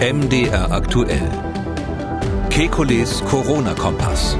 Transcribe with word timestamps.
MDR 0.00 0.70
aktuell. 0.70 1.28
Kekules 2.50 3.20
Corona-Kompass. 3.24 4.38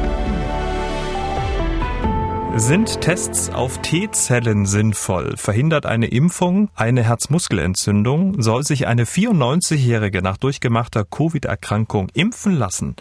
Sind 2.55 3.01
Tests 3.01 3.51
auf 3.51 3.83
T-Zellen 3.83 4.67
sinnvoll? 4.67 5.37
Verhindert 5.37 5.85
eine 5.85 6.07
Impfung 6.07 6.71
eine 6.77 7.03
Herzmuskelentzündung? 7.03 8.41
Soll 8.41 8.63
sich 8.63 8.87
eine 8.87 9.05
94-Jährige 9.05 10.23
nach 10.23 10.37
durchgemachter 10.37 11.05
Covid-Erkrankung 11.05 12.09
impfen 12.15 12.57
lassen? 12.57 12.95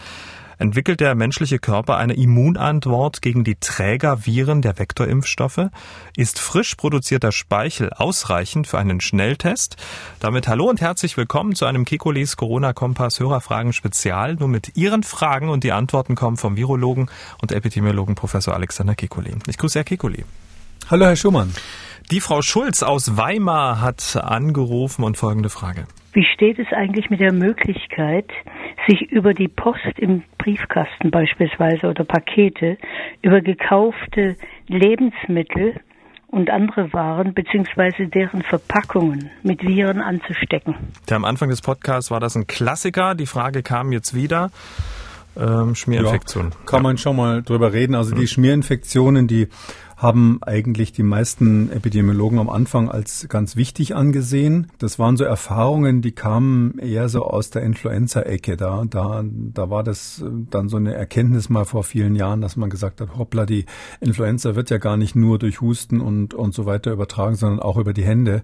Entwickelt 0.57 0.99
der 0.99 1.15
menschliche 1.15 1.59
Körper 1.59 1.97
eine 1.97 2.13
Immunantwort 2.13 3.21
gegen 3.21 3.43
die 3.43 3.55
Trägerviren 3.55 4.61
der 4.61 4.77
Vektorimpfstoffe? 4.77 5.69
Ist 6.15 6.39
frisch 6.39 6.75
produzierter 6.75 7.31
Speichel 7.31 7.91
ausreichend 7.93 8.67
für 8.67 8.79
einen 8.79 9.01
Schnelltest? 9.01 9.77
Damit 10.19 10.47
hallo 10.47 10.69
und 10.69 10.81
herzlich 10.81 11.17
willkommen 11.17 11.55
zu 11.55 11.65
einem 11.65 11.85
Kekulis 11.85 12.37
Corona-Kompass 12.37 13.19
Hörerfragen 13.19 13.73
Spezial. 13.73 14.35
Nur 14.35 14.47
mit 14.47 14.75
Ihren 14.75 15.03
Fragen 15.03 15.49
und 15.49 15.63
die 15.63 15.71
Antworten 15.71 16.15
kommen 16.15 16.37
vom 16.37 16.57
Virologen 16.57 17.09
und 17.41 17.51
Epidemiologen 17.51 18.15
Professor 18.15 18.53
Alexander 18.53 18.93
Kekulé. 18.93 19.35
Ich 19.47 19.57
grüße 19.57 19.79
Herr 19.79 19.85
Kekulé. 19.85 20.23
Hallo, 20.89 21.05
Herr 21.05 21.15
Schumann. 21.15 21.53
Die 22.11 22.21
Frau 22.21 22.41
Schulz 22.41 22.83
aus 22.83 23.17
Weimar 23.17 23.81
hat 23.81 24.15
angerufen 24.15 25.03
und 25.03 25.17
folgende 25.17 25.49
Frage. 25.49 25.87
Wie 26.17 26.25
steht 26.33 26.57
es 26.57 26.65
eigentlich 26.73 27.11
mit 27.11 27.19
der 27.19 27.31
Möglichkeit, 27.31 28.25
sich 28.87 29.03
über 29.11 29.35
die 29.35 29.47
Post 29.47 29.99
im 29.99 30.23
Briefkasten 30.39 31.11
beispielsweise 31.11 31.85
oder 31.85 32.05
Pakete, 32.05 32.79
über 33.21 33.39
gekaufte 33.41 34.35
Lebensmittel 34.65 35.75
und 36.25 36.49
andere 36.49 36.91
Waren 36.91 37.35
beziehungsweise 37.35 38.07
deren 38.07 38.41
Verpackungen 38.41 39.29
mit 39.43 39.61
Viren 39.61 40.01
anzustecken. 40.01 40.73
Ja, 41.07 41.17
am 41.17 41.23
Anfang 41.23 41.49
des 41.49 41.61
Podcasts 41.61 42.09
war 42.09 42.19
das 42.19 42.35
ein 42.35 42.47
Klassiker. 42.47 43.13
Die 43.13 43.27
Frage 43.27 43.61
kam 43.61 43.91
jetzt 43.91 44.15
wieder. 44.15 44.49
Ähm, 45.37 45.75
Schmierinfektion. 45.75 46.51
Ja, 46.51 46.57
kann 46.65 46.83
man 46.83 46.97
schon 46.97 47.15
mal 47.15 47.43
drüber 47.43 47.73
reden. 47.73 47.95
Also 47.95 48.15
die 48.15 48.27
Schmierinfektionen, 48.27 49.27
die 49.27 49.47
haben 49.97 50.37
eigentlich 50.41 50.91
die 50.91 51.01
meisten 51.01 51.71
Epidemiologen 51.71 52.37
am 52.37 52.51
Anfang 52.51 52.87
als 52.87 53.27
ganz 53.29 53.55
wichtig 53.55 53.95
angesehen. 53.95 54.67
Das 54.77 54.99
waren 54.99 55.17
so 55.17 55.23
Erfahrungen, 55.23 56.03
die 56.03 56.11
kamen 56.11 56.77
eher 56.77 57.09
so 57.09 57.23
aus 57.23 57.49
der 57.49 57.63
Influenza-Ecke. 57.63 58.57
Da, 58.57 58.85
da, 58.87 59.23
da 59.25 59.69
war 59.71 59.83
das 59.83 60.23
dann 60.51 60.69
so 60.69 60.77
eine 60.77 60.93
Erkenntnis 60.93 61.49
mal 61.49 61.65
vor 61.65 61.83
vielen 61.83 62.15
Jahren, 62.15 62.41
dass 62.41 62.57
man 62.57 62.69
gesagt 62.69 63.01
hat, 63.01 63.17
hoppla, 63.17 63.47
die 63.47 63.65
Influenza 63.99 64.55
wird 64.55 64.69
ja 64.69 64.77
gar 64.77 64.97
nicht 64.97 65.15
nur 65.15 65.39
durch 65.39 65.61
Husten 65.61 65.99
und, 65.99 66.35
und 66.35 66.53
so 66.53 66.67
weiter 66.67 66.91
übertragen, 66.91 67.35
sondern 67.35 67.59
auch 67.59 67.77
über 67.77 67.93
die 67.93 68.05
Hände. 68.05 68.43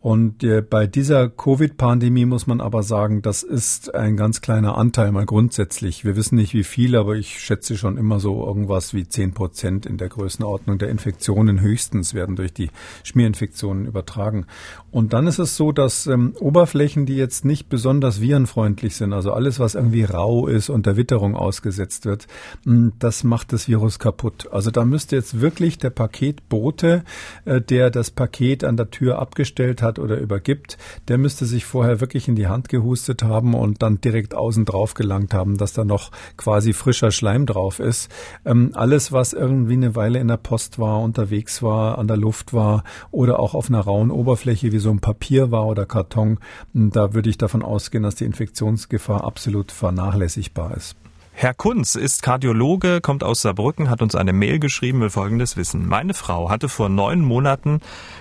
Und 0.00 0.44
äh, 0.44 0.62
bei 0.62 0.86
dieser 0.86 1.28
Covid-Pandemie 1.28 2.24
muss 2.24 2.46
man 2.46 2.60
aber 2.60 2.84
sagen, 2.84 3.20
das 3.20 3.42
ist 3.42 3.96
ein 3.96 4.16
ganz 4.16 4.40
kleiner 4.40 4.78
Anteil 4.78 5.10
mal 5.10 5.26
grundsätzlich. 5.26 6.04
Wir 6.04 6.14
wissen 6.14 6.36
nicht 6.36 6.54
wie 6.54 6.62
viel, 6.62 6.94
aber 6.94 7.16
ich 7.16 7.40
schätze 7.40 7.76
schon 7.76 7.96
immer 7.96 8.20
so 8.20 8.46
irgendwas 8.46 8.94
wie 8.94 9.08
zehn 9.08 9.34
Prozent 9.34 9.86
in 9.86 9.96
der 9.96 10.08
Größenordnung 10.08 10.78
der 10.78 10.90
Infektionen 10.90 11.60
höchstens 11.60 12.14
werden 12.14 12.36
durch 12.36 12.52
die 12.52 12.70
Schmierinfektionen 13.02 13.86
übertragen. 13.86 14.46
Und 14.92 15.12
dann 15.12 15.26
ist 15.26 15.40
es 15.40 15.56
so, 15.56 15.72
dass 15.72 16.06
ähm, 16.06 16.32
Oberflächen, 16.38 17.04
die 17.04 17.16
jetzt 17.16 17.44
nicht 17.44 17.68
besonders 17.68 18.20
virenfreundlich 18.20 18.94
sind, 18.94 19.12
also 19.12 19.32
alles, 19.32 19.58
was 19.58 19.74
irgendwie 19.74 20.04
rau 20.04 20.46
ist 20.46 20.70
und 20.70 20.86
der 20.86 20.96
Witterung 20.96 21.34
ausgesetzt 21.34 22.04
wird, 22.04 22.28
mh, 22.64 22.92
das 23.00 23.24
macht 23.24 23.52
das 23.52 23.66
Virus 23.66 23.98
kaputt. 23.98 24.48
Also 24.52 24.70
da 24.70 24.84
müsste 24.84 25.16
jetzt 25.16 25.40
wirklich 25.40 25.76
der 25.78 25.90
Paketbote, 25.90 27.02
äh, 27.46 27.60
der 27.60 27.90
das 27.90 28.12
Paket 28.12 28.62
an 28.62 28.76
der 28.76 28.90
Tür 28.90 29.18
abgestellt 29.18 29.82
hat, 29.82 29.87
hat 29.88 29.98
oder 29.98 30.18
übergibt, 30.18 30.78
der 31.08 31.18
müsste 31.18 31.44
sich 31.46 31.64
vorher 31.64 32.00
wirklich 32.00 32.28
in 32.28 32.36
die 32.36 32.46
Hand 32.46 32.68
gehustet 32.68 33.22
haben 33.22 33.54
und 33.54 33.82
dann 33.82 34.00
direkt 34.00 34.34
außen 34.34 34.64
drauf 34.64 34.94
gelangt 34.94 35.34
haben, 35.34 35.58
dass 35.58 35.72
da 35.72 35.84
noch 35.84 36.10
quasi 36.36 36.72
frischer 36.72 37.10
Schleim 37.10 37.46
drauf 37.46 37.80
ist. 37.80 38.10
Ähm, 38.44 38.70
alles, 38.74 39.10
was 39.10 39.32
irgendwie 39.32 39.74
eine 39.74 39.96
Weile 39.96 40.20
in 40.20 40.28
der 40.28 40.36
Post 40.36 40.78
war, 40.78 41.00
unterwegs 41.00 41.62
war, 41.62 41.98
an 41.98 42.06
der 42.06 42.16
Luft 42.16 42.54
war 42.54 42.84
oder 43.10 43.40
auch 43.40 43.54
auf 43.54 43.68
einer 43.68 43.80
rauen 43.80 44.10
Oberfläche 44.10 44.72
wie 44.72 44.78
so 44.78 44.90
ein 44.90 45.00
Papier 45.00 45.50
war 45.50 45.66
oder 45.66 45.86
Karton, 45.86 46.38
da 46.72 47.14
würde 47.14 47.30
ich 47.30 47.38
davon 47.38 47.62
ausgehen, 47.62 48.04
dass 48.04 48.14
die 48.14 48.24
Infektionsgefahr 48.24 49.24
absolut 49.24 49.72
vernachlässigbar 49.72 50.76
ist. 50.76 50.96
Herr 51.40 51.54
Kunz 51.54 51.94
ist 51.94 52.24
Kardiologe, 52.24 53.00
kommt 53.00 53.22
aus 53.22 53.42
Saarbrücken, 53.42 53.90
hat 53.90 54.02
uns 54.02 54.16
eine 54.16 54.32
Mail 54.32 54.58
geschrieben, 54.58 55.00
will 55.00 55.08
Folgendes 55.08 55.56
wissen. 55.56 55.86
Meine 55.86 56.12
Frau 56.12 56.50
hatte 56.50 56.68
vor 56.68 56.88
neun 56.88 57.20
Monaten 57.20 57.78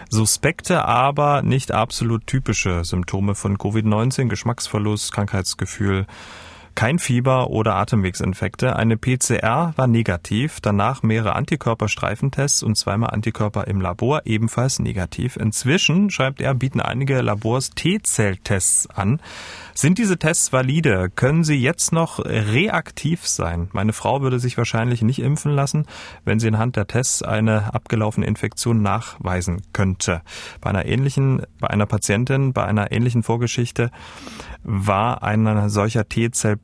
suspekte, 0.08 0.86
aber 0.86 1.42
nicht 1.42 1.72
absolut 1.72 2.28
typische 2.28 2.86
Symptome 2.86 3.34
von 3.34 3.58
Covid-19, 3.58 4.28
Geschmacksverlust, 4.28 5.12
Krankheitsgefühl, 5.12 6.06
kein 6.78 7.00
Fieber 7.00 7.50
oder 7.50 7.74
Atemwegsinfekte. 7.74 8.76
Eine 8.76 8.98
PCR 8.98 9.74
war 9.76 9.88
negativ, 9.88 10.60
danach 10.62 11.02
mehrere 11.02 11.36
Antikörperstreifentests 11.36 12.62
und 12.62 12.78
zweimal 12.78 13.10
Antikörper 13.10 13.66
im 13.66 13.82
Labor, 13.82 14.22
ebenfalls 14.26 14.78
negativ. 14.78 15.38
Inzwischen, 15.38 16.12
schreibt 16.12 16.40
er, 16.40 16.54
bieten 16.54 16.80
einige 16.80 17.20
Labors 17.22 17.72
T-Zelltests 17.72 18.92
an. 18.92 19.20
Sind 19.74 19.98
diese 19.98 20.20
Tests 20.20 20.54
valide? 20.54 21.10
Können 21.10 21.44
sie 21.44 21.56
jetzt 21.56 21.94
noch 21.94 22.20
reaktiv 22.24 23.28
sein? 23.28 23.70
Meine 23.74 23.94
Frau 23.94 24.22
würde 24.22 24.40
sich 24.40 24.56
wahrscheinlich 24.58 25.02
nicht 25.02 25.20
impfen 25.20 25.54
lassen, 25.54 25.88
wenn 26.26 26.40
sie 26.40 26.48
anhand 26.48 26.76
der 26.76 26.86
Tests 26.86 27.24
eine 27.24 27.74
abgelaufene 27.74 28.28
Infektion 28.28 28.84
nachweisen 28.84 29.64
könnte. 29.74 30.22
Bei 30.62 30.70
einer 30.70 30.86
ähnlichen, 30.86 31.42
bei 31.60 31.72
einer 31.72 31.88
Patientin, 31.88 32.54
bei 32.54 32.66
einer 32.66 32.92
ähnlichen 32.92 33.24
Vorgeschichte 33.24 33.90
war 34.64 35.24
ein 35.24 35.70
solcher 35.70 36.10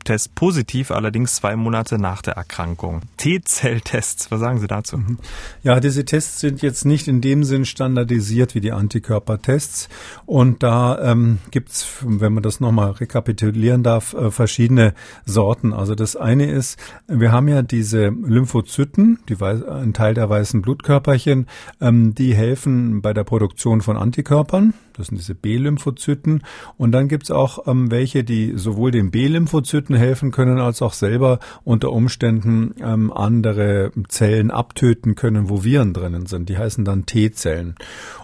T-Zell-Test 0.04 0.36
positiv, 0.36 0.92
allerdings 0.92 1.36
zwei 1.36 1.56
Monate 1.56 1.98
nach 1.98 2.22
der 2.22 2.34
Erkrankung. 2.34 3.02
T-Zell-Tests, 3.18 4.32
was 4.32 4.40
sagen 4.40 4.60
Sie 4.60 4.68
dazu? 4.68 4.98
Mhm. 4.98 5.18
Ja, 5.64 5.80
diese 5.80 6.06
Tests 6.06 6.40
sind 6.40 6.62
jetzt 6.62 6.86
nicht 6.86 7.08
in 7.08 7.22
dem 7.22 7.44
Sinn 7.44 7.66
standardisiert 7.66 8.56
wie 8.56 8.62
die 8.62 8.72
Antikörpertests. 8.72 9.90
Und 10.26 10.64
da 10.64 11.00
ähm, 11.12 11.40
gibt 11.52 11.72
wenn 12.02 12.34
man 12.34 12.44
das 12.44 12.60
nochmal 12.60 12.92
rekapitulieren 12.92 13.84
darf, 13.84 14.14
äh, 14.14 14.32
verschiedene 14.32 14.94
Sorten. 15.26 15.74
Also 15.74 15.96
das 15.96 16.16
eine 16.16 16.52
ist, 16.52 16.78
wir 17.08 17.32
haben 17.32 17.48
ja 17.48 17.62
diese 17.62 18.08
Lymphozyten, 18.08 19.20
die, 19.30 19.42
ein 19.42 19.94
Teil 19.94 20.14
der 20.14 20.30
weißen 20.30 20.62
Blutkörperchen, 20.62 21.48
ähm, 21.82 22.14
die 22.14 22.36
helfen 22.36 23.02
bei 23.02 23.14
der 23.14 23.24
Produktion 23.24 23.82
von 23.82 23.98
Antikörpern. 23.98 24.74
Das 24.98 25.08
sind 25.08 25.18
diese 25.18 25.36
B-Lymphozyten. 25.36 26.44
Und 26.78 26.92
dann 26.92 27.08
gibt's 27.08 27.32
auch 27.32 27.68
ähm, 27.68 27.92
welche, 27.92 28.24
die 28.24 28.54
sowohl 28.56 28.92
den 28.92 29.12
B-Lymphozyten 29.12 29.96
helfen 29.96 30.32
können, 30.32 30.60
als 30.60 30.82
auch 30.82 30.94
selber 30.94 31.40
unter 31.64 31.92
Umständen 31.92 32.76
ähm, 32.82 33.12
andere 33.12 33.92
Zellen 34.08 34.52
abtöten 34.52 35.16
können, 35.16 35.50
wo 35.50 35.64
Viren 35.64 35.94
drinnen 35.94 36.26
sind. 36.26 36.50
Die 36.50 36.58
heißen 36.58 36.86
dann 36.86 37.06
T-Zellen. 37.06 37.76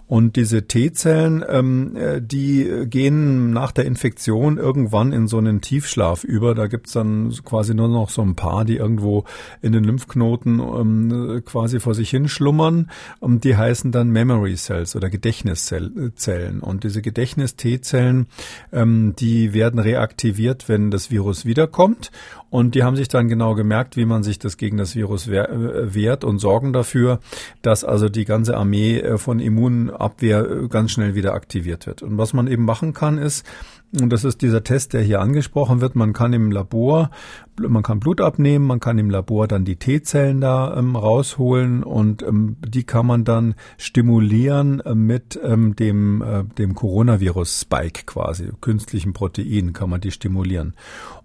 Und 0.09 0.37
diese 0.37 0.65
T-Zellen, 0.65 1.45
ähm, 1.47 1.95
äh, 1.95 2.19
die 2.19 2.87
gehen 2.87 3.51
nach 3.51 3.71
der 3.71 3.85
Infektion 3.85 4.57
irgendwann 4.57 5.13
in 5.13 5.27
so 5.27 5.37
einen 5.37 5.61
Tiefschlaf 5.61 6.23
über. 6.23 6.55
Da 6.55 6.65
gibt's 6.65 6.93
dann 6.93 7.31
quasi 7.45 7.75
nur 7.75 7.89
noch 7.89 8.09
so 8.09 8.23
ein 8.23 8.33
paar, 8.33 8.65
die 8.65 8.77
irgendwo 8.77 9.25
in 9.61 9.71
den 9.71 9.83
Lymphknoten 9.83 10.59
ähm, 10.61 11.43
quasi 11.45 11.79
vor 11.79 11.93
sich 11.93 12.09
hin 12.09 12.27
schlummern. 12.27 12.89
Und 13.19 13.43
die 13.43 13.55
heißen 13.55 13.91
dann 13.91 14.09
Memory 14.09 14.55
Cells 14.55 14.95
oder 14.95 15.11
Gedächtniszellen. 15.11 16.61
Und 16.61 16.83
diese 16.83 17.03
Gedächtnis-T-Zellen, 17.03 18.25
ähm, 18.73 19.13
die 19.15 19.53
werden 19.53 19.79
reaktiviert, 19.79 20.67
wenn 20.67 20.89
das 20.89 21.11
Virus 21.11 21.45
wiederkommt. 21.45 22.09
Und 22.49 22.73
die 22.73 22.81
haben 22.81 22.95
sich 22.95 23.09
dann 23.09 23.27
genau 23.27 23.53
gemerkt, 23.53 23.95
wie 23.95 24.05
man 24.05 24.23
sich 24.23 24.39
das 24.39 24.57
gegen 24.57 24.77
das 24.77 24.95
Virus 24.95 25.27
äh, 25.27 25.93
wehrt 25.93 26.23
und 26.23 26.39
sorgen 26.39 26.73
dafür, 26.73 27.19
dass 27.61 27.83
also 27.83 28.09
die 28.09 28.25
ganze 28.25 28.57
Armee 28.57 28.97
äh, 28.97 29.19
von 29.19 29.39
Immunabwehr 29.39 29.98
äh, 30.63 30.67
ganz 30.67 30.91
schnell 30.91 31.15
wieder 31.15 31.33
aktiviert 31.33 31.85
wird. 31.87 32.01
Und 32.01 32.17
was 32.17 32.33
man 32.33 32.47
eben 32.47 32.65
machen 32.65 32.93
kann, 32.93 33.17
ist, 33.17 33.45
und 33.91 34.13
das 34.13 34.23
ist 34.23 34.43
dieser 34.43 34.63
Test, 34.63 34.93
der 34.93 35.01
hier 35.01 35.19
angesprochen 35.19 35.81
wird. 35.81 35.95
Man 35.95 36.13
kann 36.13 36.31
im 36.33 36.51
Labor, 36.51 37.09
man 37.57 37.81
kann 37.81 37.99
Blut 37.99 38.21
abnehmen, 38.21 38.67
man 38.67 38.79
kann 38.79 38.99
im 38.99 39.09
Labor 39.09 39.47
dann 39.47 39.65
die 39.65 39.77
T-Zellen 39.77 40.41
da 40.41 40.77
ähm, 40.77 40.95
rausholen 40.95 41.81
und 41.81 42.21
ähm, 42.21 42.57
die 42.63 42.83
kann 42.83 43.07
man 43.07 43.23
dann 43.23 43.55
stimulieren 43.77 44.79
äh, 44.81 44.93
mit 44.93 45.39
ähm, 45.43 45.75
dem, 45.75 46.21
äh, 46.21 46.43
dem 46.43 46.75
Coronavirus-Spike 46.75 48.03
quasi, 48.05 48.51
künstlichen 48.61 49.13
Protein 49.13 49.73
kann 49.73 49.89
man 49.89 50.01
die 50.01 50.11
stimulieren. 50.11 50.75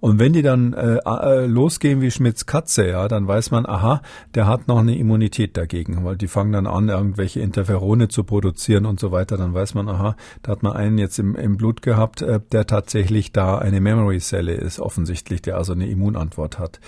Und 0.01 0.19
wenn 0.19 0.33
die 0.33 0.43
dann 0.43 0.73
äh, 0.73 1.01
äh, 1.05 1.47
losgehen 1.47 2.01
wie 2.01 2.11
Schmidts 2.11 2.47
Katze, 2.47 2.89
ja, 2.89 3.09
dann 3.09 3.29
weiß 3.29 3.51
man, 3.51 3.67
aha, 3.67 4.01
der 4.35 4.47
hat 4.47 4.69
noch 4.69 4.79
eine 4.79 4.97
Immunität 4.97 5.57
dagegen, 5.57 6.03
weil 6.05 6.17
die 6.17 6.29
fangen 6.29 6.53
dann 6.53 6.67
an, 6.67 6.89
irgendwelche 6.89 7.41
Interferone 7.41 8.09
zu 8.09 8.25
produzieren 8.25 8.87
und 8.87 9.01
so 9.01 9.13
weiter. 9.13 9.37
Dann 9.37 9.53
weiß 9.53 9.75
man, 9.75 9.89
aha, 9.89 10.17
da 10.43 10.53
hat 10.53 10.63
man 10.63 10.73
einen 10.73 10.97
jetzt 10.97 11.19
im, 11.19 11.35
im 11.37 11.57
Blut 11.57 11.83
gehabt, 11.83 12.23
äh, 12.23 12.41
der 12.55 12.67
tatsächlich 12.67 13.33
da 13.33 13.59
eine 13.59 13.81
Memory-Zelle 13.81 14.55
ist, 14.55 14.81
offensichtlich, 14.81 15.43
der 15.43 15.59
also 15.59 15.73
eine 15.73 15.87
Immunantwort 15.89 16.45
Antwort 16.45 16.59
hat. 16.59 16.81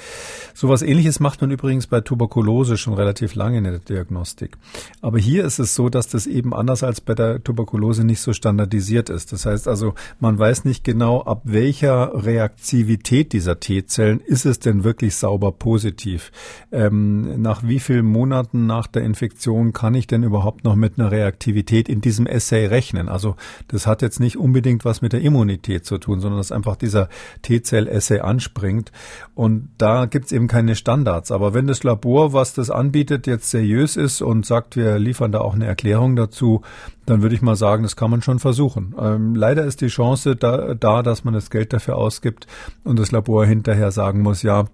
Sowas 0.55 0.83
ähnliches 0.83 1.21
macht 1.21 1.41
man 1.41 1.51
übrigens 1.51 1.87
bei 1.87 2.01
Tuberkulose 2.01 2.77
schon 2.77 2.95
relativ 2.95 3.35
lange 3.35 3.59
in 3.59 3.65
der 3.65 3.79
Diagnostik. 3.79 4.57
Aber 5.01 5.19
hier 5.19 5.45
ist 5.45 5.59
es 5.59 5.75
so, 5.75 5.89
dass 5.89 6.09
das 6.09 6.27
eben 6.27 6.55
anders 6.55 6.83
als 6.83 7.01
bei 7.01 7.15
der 7.15 7.43
Tuberkulose 7.43 8.05
nicht 8.05 8.21
so 8.21 8.33
standardisiert 8.33 9.11
ist. 9.11 9.33
Das 9.33 9.47
heißt 9.47 9.69
also, 9.69 9.95
man 10.21 10.39
weiß 10.39 10.65
nicht 10.65 10.85
genau, 10.85 11.23
ab 11.23 11.43
welcher 11.45 12.25
Reaktivität 12.25 13.33
dieser 13.33 13.61
T-Zellen 13.61 14.21
ist 14.21 14.47
es 14.47 14.59
denn 14.59 14.85
wirklich 14.85 15.17
sauber 15.17 15.53
positiv. 15.53 16.33
Ähm, 16.73 17.41
nach 17.41 17.63
wie 17.63 17.81
vielen 17.81 18.07
Monaten 18.07 18.67
nach 18.67 18.87
der 18.87 19.03
Infektion 19.03 19.73
kann 19.73 19.95
ich 19.95 20.07
denn 20.07 20.23
überhaupt 20.23 20.65
noch 20.65 20.77
mit 20.77 20.99
einer 20.99 21.11
Reaktivität 21.11 21.89
in 21.89 22.01
diesem 22.01 22.27
Assay 22.27 22.67
rechnen? 22.67 23.09
Also 23.09 23.37
das 23.69 23.87
hat 23.87 24.03
jetzt 24.03 24.21
nicht 24.21 24.37
unbedingt 24.37 24.85
was 24.85 25.03
mit 25.03 25.13
der 25.13 25.21
Immunität 25.21 25.56
zu 25.83 25.99
tun, 25.99 26.21
sondern 26.21 26.39
dass 26.39 26.53
einfach 26.53 26.77
dieser 26.77 27.09
T-Zell-Assay 27.43 28.21
anspringt. 28.21 28.93
Und 29.35 29.69
da 29.79 30.07
gibt's 30.07 30.33
eben 30.33 30.49
keine 30.49 30.75
Standards. 30.75 31.31
Aber 31.31 31.55
wenn 31.55 31.67
das 31.67 31.85
Labor, 31.85 32.33
was 32.33 32.55
das 32.55 32.71
anbietet, 32.71 33.27
jetzt 33.27 33.51
seriös 33.51 33.97
ist 33.97 34.23
und 34.23 34.47
sagt, 34.47 34.77
wir 34.77 34.99
liefern 34.99 35.33
da 35.33 35.41
auch 35.41 35.55
eine 35.55 35.67
Erklärung 35.67 36.17
dazu, 36.17 36.63
dann 37.05 37.23
würde 37.23 37.35
ich 37.35 37.43
mal 37.43 37.57
sagen, 37.57 37.83
das 37.83 37.97
kann 37.97 38.11
man 38.11 38.23
schon 38.23 38.39
versuchen. 38.39 38.95
Ähm, 38.99 39.35
leider 39.35 39.65
ist 39.65 39.81
die 39.81 39.89
Chance 39.89 40.37
da, 40.37 40.75
da, 40.75 41.03
dass 41.03 41.25
man 41.25 41.35
das 41.35 41.51
Geld 41.51 41.73
dafür 41.73 41.97
ausgibt 41.97 42.47
und 42.85 42.99
das 42.99 43.13
Labor 43.13 43.47
hinterher 43.47 43.93
sagen 43.93 44.23
muss, 44.23 44.43
ja, 44.43 44.67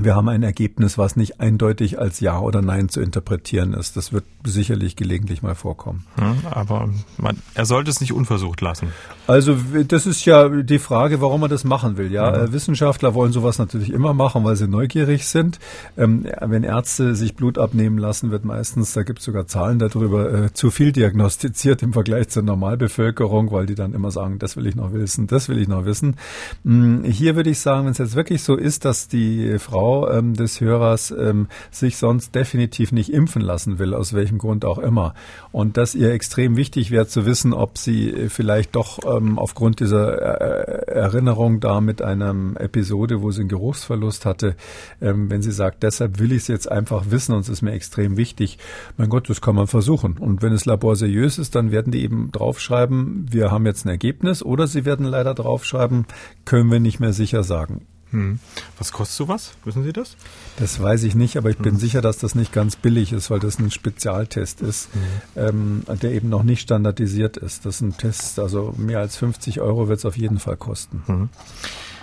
wir 0.00 0.14
haben 0.14 0.28
ein 0.28 0.44
Ergebnis, 0.44 0.96
was 0.96 1.16
nicht 1.16 1.40
eindeutig 1.40 1.98
als 1.98 2.20
Ja 2.20 2.38
oder 2.38 2.62
Nein 2.62 2.88
zu 2.88 3.00
interpretieren 3.00 3.74
ist. 3.74 3.96
Das 3.96 4.12
wird 4.12 4.24
sicherlich 4.44 4.94
gelegentlich 4.94 5.42
mal 5.42 5.56
vorkommen. 5.56 6.06
Ja, 6.16 6.36
aber 6.52 6.88
man, 7.16 7.38
er 7.54 7.66
sollte 7.66 7.90
es 7.90 8.00
nicht 8.00 8.12
unversucht 8.12 8.60
lassen. 8.60 8.92
Also 9.26 9.56
das 9.88 10.06
ist 10.06 10.24
ja 10.24 10.48
die 10.48 10.78
Frage, 10.78 11.20
warum 11.20 11.40
man 11.40 11.50
das 11.50 11.64
machen 11.64 11.96
will. 11.96 12.12
Ja, 12.12 12.30
mhm. 12.30 12.52
Wissenschaftler 12.52 13.14
wollen 13.14 13.32
sowas 13.32 13.58
natürlich 13.58 13.92
immer 13.92 14.14
machen, 14.14 14.44
weil 14.44 14.54
sie 14.54 14.68
neugierig 14.68 15.26
sind. 15.26 15.58
Ähm, 15.96 16.28
wenn 16.40 16.62
Ärzte 16.62 17.16
sich 17.16 17.34
Blut 17.34 17.58
abnehmen 17.58 17.98
lassen, 17.98 18.30
wird 18.30 18.44
meistens, 18.44 18.92
da 18.92 19.02
gibt 19.02 19.18
es 19.18 19.24
sogar 19.24 19.48
Zahlen 19.48 19.80
darüber, 19.80 20.32
äh, 20.32 20.52
zu 20.52 20.70
viel 20.70 20.92
diagnostiziert 20.92 21.82
im 21.82 21.92
Vergleich 21.92 22.28
zur 22.28 22.44
Normalbevölkerung, 22.44 23.50
weil 23.50 23.66
die 23.66 23.74
dann 23.74 23.94
immer 23.94 24.12
sagen, 24.12 24.38
das 24.38 24.56
will 24.56 24.68
ich 24.68 24.76
noch 24.76 24.92
wissen, 24.92 25.26
das 25.26 25.48
will 25.48 25.58
ich 25.58 25.66
noch 25.66 25.84
wissen. 25.86 26.14
Mhm, 26.62 27.02
hier 27.02 27.34
würde 27.34 27.50
ich 27.50 27.58
sagen, 27.58 27.86
wenn 27.86 27.92
es 27.92 27.98
jetzt 27.98 28.14
wirklich 28.14 28.44
so 28.44 28.54
ist, 28.54 28.84
dass 28.84 29.08
die 29.08 29.58
Frau 29.58 29.87
Frau 29.88 30.10
ähm, 30.10 30.34
des 30.34 30.60
Hörers 30.60 31.10
ähm, 31.10 31.46
sich 31.70 31.96
sonst 31.96 32.34
definitiv 32.34 32.92
nicht 32.92 33.10
impfen 33.10 33.40
lassen 33.40 33.78
will, 33.78 33.94
aus 33.94 34.12
welchem 34.12 34.36
Grund 34.36 34.66
auch 34.66 34.76
immer. 34.76 35.14
Und 35.50 35.78
dass 35.78 35.94
ihr 35.94 36.12
extrem 36.12 36.58
wichtig 36.58 36.90
wäre 36.90 37.06
zu 37.06 37.24
wissen, 37.24 37.54
ob 37.54 37.78
sie 37.78 38.10
äh, 38.10 38.28
vielleicht 38.28 38.76
doch 38.76 38.98
ähm, 39.06 39.38
aufgrund 39.38 39.80
dieser 39.80 40.18
äh, 40.20 40.92
Erinnerung 40.92 41.60
da 41.60 41.80
mit 41.80 42.02
einer 42.02 42.34
Episode, 42.56 43.22
wo 43.22 43.30
sie 43.30 43.40
einen 43.40 43.48
Geruchsverlust 43.48 44.26
hatte, 44.26 44.56
ähm, 45.00 45.30
wenn 45.30 45.40
sie 45.40 45.52
sagt, 45.52 45.82
deshalb 45.82 46.18
will 46.18 46.32
ich 46.32 46.42
es 46.42 46.48
jetzt 46.48 46.70
einfach 46.70 47.06
wissen 47.08 47.34
und 47.34 47.40
es 47.40 47.48
ist 47.48 47.62
mir 47.62 47.72
extrem 47.72 48.18
wichtig. 48.18 48.58
Mein 48.98 49.08
Gott, 49.08 49.30
das 49.30 49.40
kann 49.40 49.54
man 49.54 49.68
versuchen. 49.68 50.18
Und 50.18 50.42
wenn 50.42 50.52
es 50.52 50.66
Labor 50.66 50.96
seriös 50.96 51.38
ist, 51.38 51.54
dann 51.54 51.72
werden 51.72 51.92
die 51.92 52.02
eben 52.02 52.30
draufschreiben, 52.30 53.26
wir 53.30 53.50
haben 53.50 53.64
jetzt 53.64 53.86
ein 53.86 53.88
Ergebnis 53.88 54.42
oder 54.42 54.66
sie 54.66 54.84
werden 54.84 55.06
leider 55.06 55.32
draufschreiben, 55.32 56.04
können 56.44 56.70
wir 56.70 56.80
nicht 56.80 57.00
mehr 57.00 57.14
sicher 57.14 57.42
sagen. 57.42 57.86
Hm. 58.10 58.38
Was 58.78 58.92
kostet 58.92 59.16
sowas? 59.16 59.52
Wissen 59.64 59.84
Sie 59.84 59.92
das? 59.92 60.16
Das 60.56 60.80
weiß 60.80 61.02
ich 61.04 61.14
nicht, 61.14 61.36
aber 61.36 61.50
ich 61.50 61.58
bin 61.58 61.74
hm. 61.74 61.80
sicher, 61.80 62.00
dass 62.00 62.18
das 62.18 62.34
nicht 62.34 62.52
ganz 62.52 62.76
billig 62.76 63.12
ist, 63.12 63.30
weil 63.30 63.40
das 63.40 63.58
ein 63.58 63.70
Spezialtest 63.70 64.60
ist, 64.60 64.88
hm. 65.34 65.82
ähm, 65.88 65.98
der 66.00 66.12
eben 66.12 66.28
noch 66.28 66.42
nicht 66.42 66.62
standardisiert 66.62 67.36
ist. 67.36 67.66
Das 67.66 67.76
ist 67.76 67.80
ein 67.82 67.96
Test, 67.96 68.38
also 68.38 68.74
mehr 68.76 69.00
als 69.00 69.16
50 69.16 69.60
Euro 69.60 69.88
wird 69.88 69.98
es 69.98 70.04
auf 70.04 70.16
jeden 70.16 70.38
Fall 70.38 70.56
kosten. 70.56 71.02
Hm. 71.06 71.28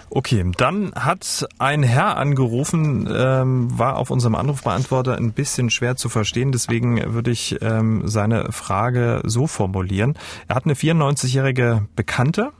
Okay, 0.09 0.45
dann 0.57 0.93
hat 0.93 1.47
ein 1.57 1.83
Herr 1.83 2.17
angerufen, 2.17 3.09
ähm, 3.11 3.77
war 3.77 3.97
auf 3.97 4.11
unserem 4.11 4.35
Anrufbeantworter 4.35 5.17
ein 5.17 5.33
bisschen 5.33 5.69
schwer 5.69 5.95
zu 5.95 6.09
verstehen, 6.09 6.51
deswegen 6.51 7.13
würde 7.13 7.31
ich 7.31 7.57
ähm, 7.61 8.03
seine 8.05 8.51
Frage 8.51 9.21
so 9.25 9.47
formulieren. 9.47 10.15
Er 10.47 10.55
hat 10.55 10.65
eine 10.65 10.75
94-jährige 10.75 11.87
Bekannte, 11.95 12.51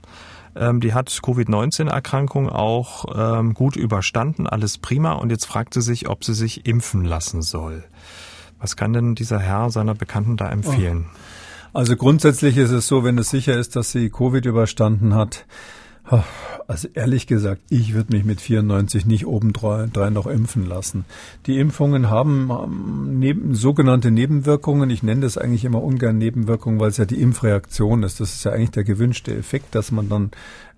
ähm, 0.56 0.80
die 0.80 0.94
hat 0.94 1.08
Covid-19-Erkrankung 1.22 2.48
auch 2.48 3.04
ähm, 3.14 3.54
gut 3.54 3.76
überstanden, 3.76 4.46
alles 4.46 4.78
prima. 4.78 5.12
Und 5.12 5.30
jetzt 5.30 5.46
fragt 5.46 5.74
sie 5.74 5.82
sich, 5.82 6.08
ob 6.08 6.24
sie 6.24 6.34
sich 6.34 6.66
impfen 6.66 7.04
lassen 7.04 7.42
soll. 7.42 7.84
Was 8.58 8.76
kann 8.76 8.92
denn 8.92 9.14
dieser 9.14 9.38
Herr 9.38 9.70
seiner 9.70 9.94
Bekannten 9.94 10.36
da 10.36 10.50
empfehlen? 10.50 11.06
Also 11.72 11.94
grundsätzlich 11.94 12.56
ist 12.56 12.70
es 12.70 12.86
so, 12.86 13.04
wenn 13.04 13.18
es 13.18 13.28
sicher 13.28 13.54
ist, 13.54 13.76
dass 13.76 13.92
sie 13.92 14.08
Covid 14.08 14.46
überstanden 14.46 15.14
hat, 15.14 15.44
also 16.68 16.88
ehrlich 16.94 17.26
gesagt, 17.26 17.62
ich 17.68 17.94
würde 17.94 18.14
mich 18.14 18.24
mit 18.24 18.40
94 18.40 19.06
nicht 19.06 19.26
obendrein 19.26 20.12
noch 20.12 20.26
impfen 20.26 20.66
lassen. 20.66 21.04
Die 21.46 21.58
Impfungen 21.58 22.10
haben 22.10 22.50
ähm, 22.50 23.18
neben, 23.18 23.54
sogenannte 23.54 24.10
Nebenwirkungen. 24.10 24.90
Ich 24.90 25.02
nenne 25.02 25.22
das 25.22 25.38
eigentlich 25.38 25.64
immer 25.64 25.82
ungern 25.82 26.18
Nebenwirkungen, 26.18 26.80
weil 26.80 26.90
es 26.90 26.96
ja 26.96 27.04
die 27.04 27.20
Impfreaktion 27.20 28.02
ist. 28.02 28.20
Das 28.20 28.34
ist 28.34 28.44
ja 28.44 28.52
eigentlich 28.52 28.70
der 28.70 28.84
gewünschte 28.84 29.34
Effekt, 29.34 29.74
dass 29.74 29.90
man 29.90 30.08
dann 30.08 30.30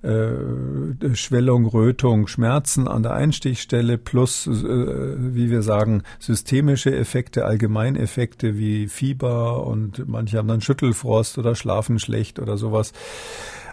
äh, 0.02 1.14
Schwellung, 1.14 1.66
Rötung, 1.66 2.28
Schmerzen 2.28 2.86
an 2.86 3.02
der 3.02 3.14
Einstichstelle 3.14 3.98
plus, 3.98 4.46
äh, 4.46 4.50
wie 4.52 5.50
wir 5.50 5.62
sagen, 5.62 6.02
systemische 6.20 6.94
Effekte, 6.94 7.44
Allgemeineffekte 7.44 8.58
wie 8.58 8.88
Fieber 8.88 9.66
und 9.66 10.08
manche 10.08 10.38
haben 10.38 10.48
dann 10.48 10.60
Schüttelfrost 10.60 11.38
oder 11.38 11.54
schlafen 11.54 11.98
schlecht 11.98 12.38
oder 12.38 12.56
sowas. 12.56 12.92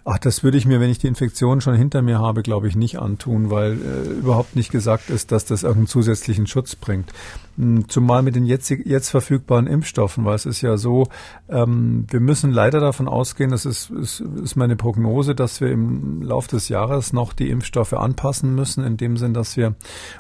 Ach, 0.08 0.20
das 0.20 0.44
würde 0.44 0.60
ich 0.60 0.68
mir, 0.68 0.80
wenn 0.80 0.92
ich 0.92 1.00
die 1.00 1.08
Infektion 1.08 1.62
schon 1.62 1.74
hinter 1.74 2.04
mir 2.04 2.20
habe, 2.20 2.44
glaube 2.44 2.68
ich, 2.68 2.76
nicht 2.76 3.00
antun, 3.00 3.50
weil 3.50 3.72
äh, 3.74 4.10
überhaupt 4.20 4.56
nicht 4.56 4.72
gesagt 4.72 5.10
ist, 5.10 5.32
dass 5.32 5.46
das 5.46 5.64
irgendeinen 5.64 5.88
zusätzlichen 5.88 6.46
Schutz 6.46 6.76
bringt. 6.76 7.12
Hm, 7.58 7.90
zumal 7.90 8.22
mit 8.22 8.36
den 8.36 8.46
jetzt, 8.46 8.70
jetzt 8.70 9.10
verfügbaren 9.10 9.66
Impfstoffen, 9.66 10.24
weil 10.24 10.36
es 10.36 10.46
ist 10.46 10.62
ja 10.62 10.78
so, 10.78 11.08
ähm, 11.50 12.06
wir 12.08 12.20
müssen 12.20 12.52
leider 12.52 12.80
davon 12.80 13.08
ausgehen, 13.08 13.50
das 13.50 13.66
ist, 13.66 13.90
ist, 13.90 14.20
ist 14.20 14.56
meine 14.56 14.76
Prognose, 14.76 15.34
dass 15.34 15.60
wir 15.60 15.72
im 15.72 16.22
Laufe 16.22 16.50
des 16.50 16.70
Jahres 16.70 17.12
noch 17.12 17.34
die 17.34 17.50
Impfstoffe 17.50 17.94
anpassen 17.94 18.54
müssen, 18.54 18.84
in 18.84 18.98
dem 18.98 19.18
Sinn, 19.18 19.34
dass 19.34 19.58
wir 19.58 19.74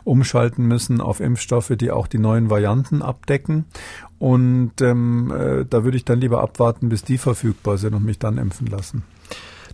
umschalten 0.03 0.65
müssen 0.65 0.99
auf 0.99 1.19
Impfstoffe, 1.19 1.73
die 1.79 1.91
auch 1.91 2.07
die 2.07 2.17
neuen 2.17 2.49
Varianten 2.49 3.03
abdecken. 3.03 3.65
Und 4.17 4.81
ähm, 4.81 5.31
äh, 5.31 5.63
da 5.63 5.83
würde 5.83 5.97
ich 5.97 6.05
dann 6.05 6.19
lieber 6.19 6.41
abwarten, 6.41 6.89
bis 6.89 7.03
die 7.03 7.19
verfügbar 7.19 7.77
sind 7.77 7.93
und 7.93 8.03
mich 8.03 8.17
dann 8.17 8.39
impfen 8.39 8.65
lassen. 8.65 9.03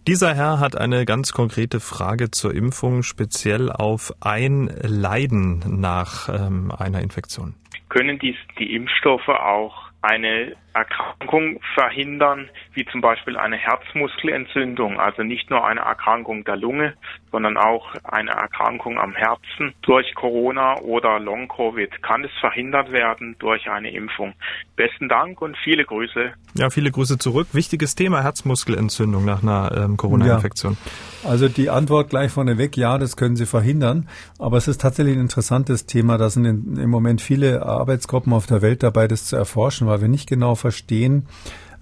Dieser 0.07 0.33
Herr 0.33 0.59
hat 0.59 0.75
eine 0.75 1.06
ganz 1.06 1.31
konkrete 1.31 1.80
Frage 1.80 2.31
zur 2.31 2.56
Impfung, 2.56 3.03
speziell 3.03 3.71
auf 3.71 4.12
ein 4.19 4.68
Leiden 4.81 5.80
nach 5.80 6.27
ähm, 6.27 6.71
einer 6.71 7.01
Infektion. 7.01 7.53
Können 7.89 8.18
dies 8.18 8.36
die 8.57 8.74
Impfstoffe 8.74 9.30
auch 9.30 9.92
eine 10.01 10.56
Erkrankung 10.73 11.59
verhindern, 11.73 12.50
wie 12.73 12.85
zum 12.85 13.01
Beispiel 13.01 13.38
eine 13.38 13.57
Herzmuskelentzündung, 13.57 15.00
also 15.00 15.23
nicht 15.23 15.50
nur 15.50 15.65
eine 15.65 15.81
Erkrankung 15.81 16.43
der 16.45 16.55
Lunge, 16.55 16.93
sondern 17.31 17.57
auch 17.57 17.93
eine 18.03 18.31
Erkrankung 18.31 18.98
am 18.98 19.13
Herzen 19.13 19.74
durch 19.81 20.13
Corona 20.15 20.79
oder 20.79 21.19
Long-Covid. 21.19 22.01
Kann 22.01 22.24
es 22.24 22.31
verhindert 22.39 22.91
werden 22.91 23.36
durch 23.39 23.69
eine 23.69 23.91
Impfung? 23.91 24.34
Besten 24.75 25.10
Dank 25.10 25.41
und 25.41 25.57
viele 25.63 25.86
Grüße. 25.86 26.34
Ja, 26.55 26.69
viele 26.69 26.91
Grüße 26.91 27.17
zurück. 27.17 27.48
Wichtiges 27.53 27.95
Thema 27.95 28.24
Herzmuskelentzündung 28.24 29.25
nach 29.25 29.43
einer 29.43 29.72
ähm, 29.75 29.98
Corona-Infektion. 29.98 30.77
Ja. 31.24 31.29
Also 31.29 31.48
die 31.48 31.69
Antwort 31.69 32.10
gleich 32.10 32.31
vorneweg, 32.31 32.75
ja, 32.77 32.98
das 32.98 33.15
können 33.15 33.36
Sie 33.36 33.45
verhindern. 33.45 34.10
Aber 34.39 34.57
es 34.57 34.67
ist 34.67 34.81
tatsächlich 34.81 35.15
ein 35.15 35.22
interessantes 35.22 35.86
Thema. 35.86 36.17
Da 36.17 36.29
sind 36.29 36.45
in, 36.45 36.77
im 36.77 36.89
Moment 36.89 37.22
viele 37.22 37.63
Arbeitsgruppen 37.65 38.34
auf 38.34 38.48
der 38.48 38.62
Welt 38.62 38.84
dabei, 38.84 39.07
das 39.07 39.25
zu 39.25 39.36
erforschen, 39.36 39.88
weil 39.88 40.01
wir 40.01 40.07
nicht 40.07 40.27
genau 40.27 40.55
verstehen, 40.62 41.25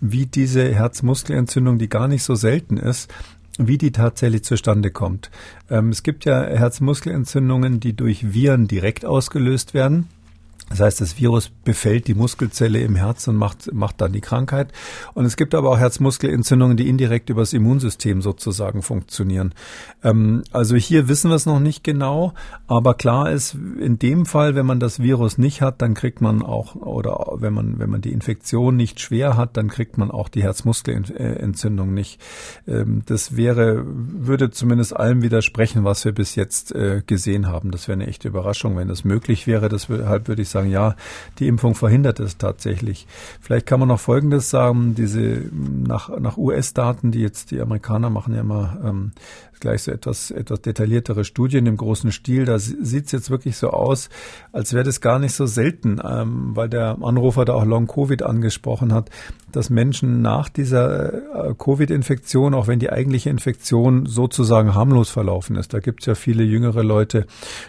wie 0.01 0.25
diese 0.25 0.73
Herzmuskelentzündung, 0.73 1.77
die 1.77 1.89
gar 1.89 2.07
nicht 2.07 2.23
so 2.23 2.35
selten 2.35 2.77
ist, 2.77 3.13
wie 3.57 3.77
die 3.77 3.91
tatsächlich 3.91 4.43
zustande 4.43 4.89
kommt. 4.89 5.29
Ähm, 5.69 5.89
es 5.89 6.03
gibt 6.03 6.25
ja 6.25 6.41
Herzmuskelentzündungen, 6.41 7.79
die 7.79 7.93
durch 7.93 8.33
Viren 8.33 8.67
direkt 8.67 9.05
ausgelöst 9.05 9.73
werden. 9.73 10.07
Das 10.69 10.79
heißt, 10.81 11.01
das 11.01 11.17
Virus 11.17 11.49
befällt 11.49 12.07
die 12.07 12.13
Muskelzelle 12.13 12.79
im 12.81 12.95
Herz 12.95 13.27
und 13.27 13.35
macht, 13.35 13.73
macht 13.73 14.01
dann 14.01 14.13
die 14.13 14.21
Krankheit. 14.21 14.71
Und 15.13 15.25
es 15.25 15.35
gibt 15.35 15.55
aber 15.55 15.71
auch 15.71 15.79
Herzmuskelentzündungen, 15.79 16.77
die 16.77 16.87
indirekt 16.87 17.29
übers 17.29 17.53
Immunsystem 17.53 18.21
sozusagen 18.21 18.81
funktionieren. 18.81 19.53
Ähm, 20.03 20.43
also 20.51 20.75
hier 20.75 21.07
wissen 21.07 21.31
wir 21.31 21.35
es 21.35 21.45
noch 21.45 21.59
nicht 21.59 21.83
genau, 21.83 22.33
aber 22.67 22.93
klar 22.93 23.31
ist, 23.31 23.55
in 23.55 23.97
dem 23.97 24.25
Fall, 24.25 24.55
wenn 24.55 24.65
man 24.65 24.79
das 24.79 25.01
Virus 25.01 25.37
nicht 25.37 25.61
hat, 25.61 25.81
dann 25.81 25.95
kriegt 25.95 26.21
man 26.21 26.43
auch, 26.43 26.75
oder 26.75 27.37
wenn 27.37 27.53
man, 27.53 27.79
wenn 27.79 27.89
man 27.89 28.01
die 28.01 28.13
Infektion 28.13 28.75
nicht 28.75 28.99
schwer 28.99 29.37
hat, 29.37 29.57
dann 29.57 29.69
kriegt 29.69 29.97
man 29.97 30.11
auch 30.11 30.29
die 30.29 30.43
Herzmuskelentzündung 30.43 31.93
nicht. 31.93 32.21
Ähm, 32.67 33.01
das 33.07 33.35
wäre, 33.35 33.83
würde 33.85 34.51
zumindest 34.51 34.95
allem 34.95 35.23
widersprechen, 35.23 35.83
was 35.83 36.05
wir 36.05 36.11
bis 36.11 36.35
jetzt 36.35 36.73
äh, 36.75 37.01
gesehen 37.05 37.47
haben. 37.47 37.71
Das 37.71 37.87
wäre 37.87 37.95
eine 37.95 38.07
echte 38.07 38.27
Überraschung, 38.27 38.77
wenn 38.77 38.87
das 38.87 39.03
möglich 39.03 39.47
wäre. 39.47 39.67
Deshalb 39.67 40.27
würde 40.27 40.41
ich 40.41 40.49
sagen, 40.49 40.58
sagen, 40.59 40.71
ja, 40.71 40.95
die 41.39 41.47
Impfung 41.47 41.75
verhindert 41.75 42.19
es 42.19 42.37
tatsächlich. 42.37 43.07
Vielleicht 43.41 43.65
kann 43.65 43.79
man 43.79 43.89
noch 43.89 43.99
Folgendes 43.99 44.49
sagen, 44.49 44.95
diese 44.95 45.49
nach, 45.51 46.09
nach 46.19 46.37
US-Daten, 46.37 47.11
die 47.11 47.21
jetzt 47.21 47.51
die 47.51 47.61
Amerikaner 47.61 48.09
machen 48.09 48.33
ja 48.33 48.41
immer 48.41 48.77
ähm, 48.83 49.11
gleich 49.59 49.83
so 49.83 49.91
etwas, 49.91 50.31
etwas 50.31 50.61
detailliertere 50.61 51.25
Studien 51.25 51.65
im 51.65 51.77
großen 51.77 52.11
Stil. 52.11 52.45
Da 52.45 52.59
sieht 52.59 53.05
es 53.05 53.11
jetzt 53.11 53.29
wirklich 53.29 53.57
so 53.57 53.69
aus, 53.69 54.09
als 54.51 54.73
wäre 54.73 54.83
das 54.83 55.01
gar 55.01 55.19
nicht 55.19 55.33
so 55.33 55.45
selten, 55.45 55.99
ähm, 56.03 56.55
weil 56.55 56.69
der 56.69 56.97
Anrufer 57.01 57.45
da 57.45 57.53
auch 57.53 57.65
Long-Covid 57.65 58.23
angesprochen 58.23 58.93
hat, 58.93 59.09
dass 59.51 59.69
Menschen 59.69 60.21
nach 60.21 60.49
dieser 60.49 61.49
äh, 61.49 61.53
Covid-Infektion, 61.57 62.53
auch 62.53 62.67
wenn 62.67 62.79
die 62.79 62.91
eigentliche 62.91 63.29
Infektion 63.29 64.05
sozusagen 64.05 64.75
harmlos 64.75 65.09
verlaufen 65.09 65.55
ist, 65.55 65.73
da 65.73 65.79
gibt 65.79 66.01
es 66.01 66.05
ja 66.05 66.15
viele 66.15 66.43
jüngere 66.43 66.83
Leute, 66.83 67.25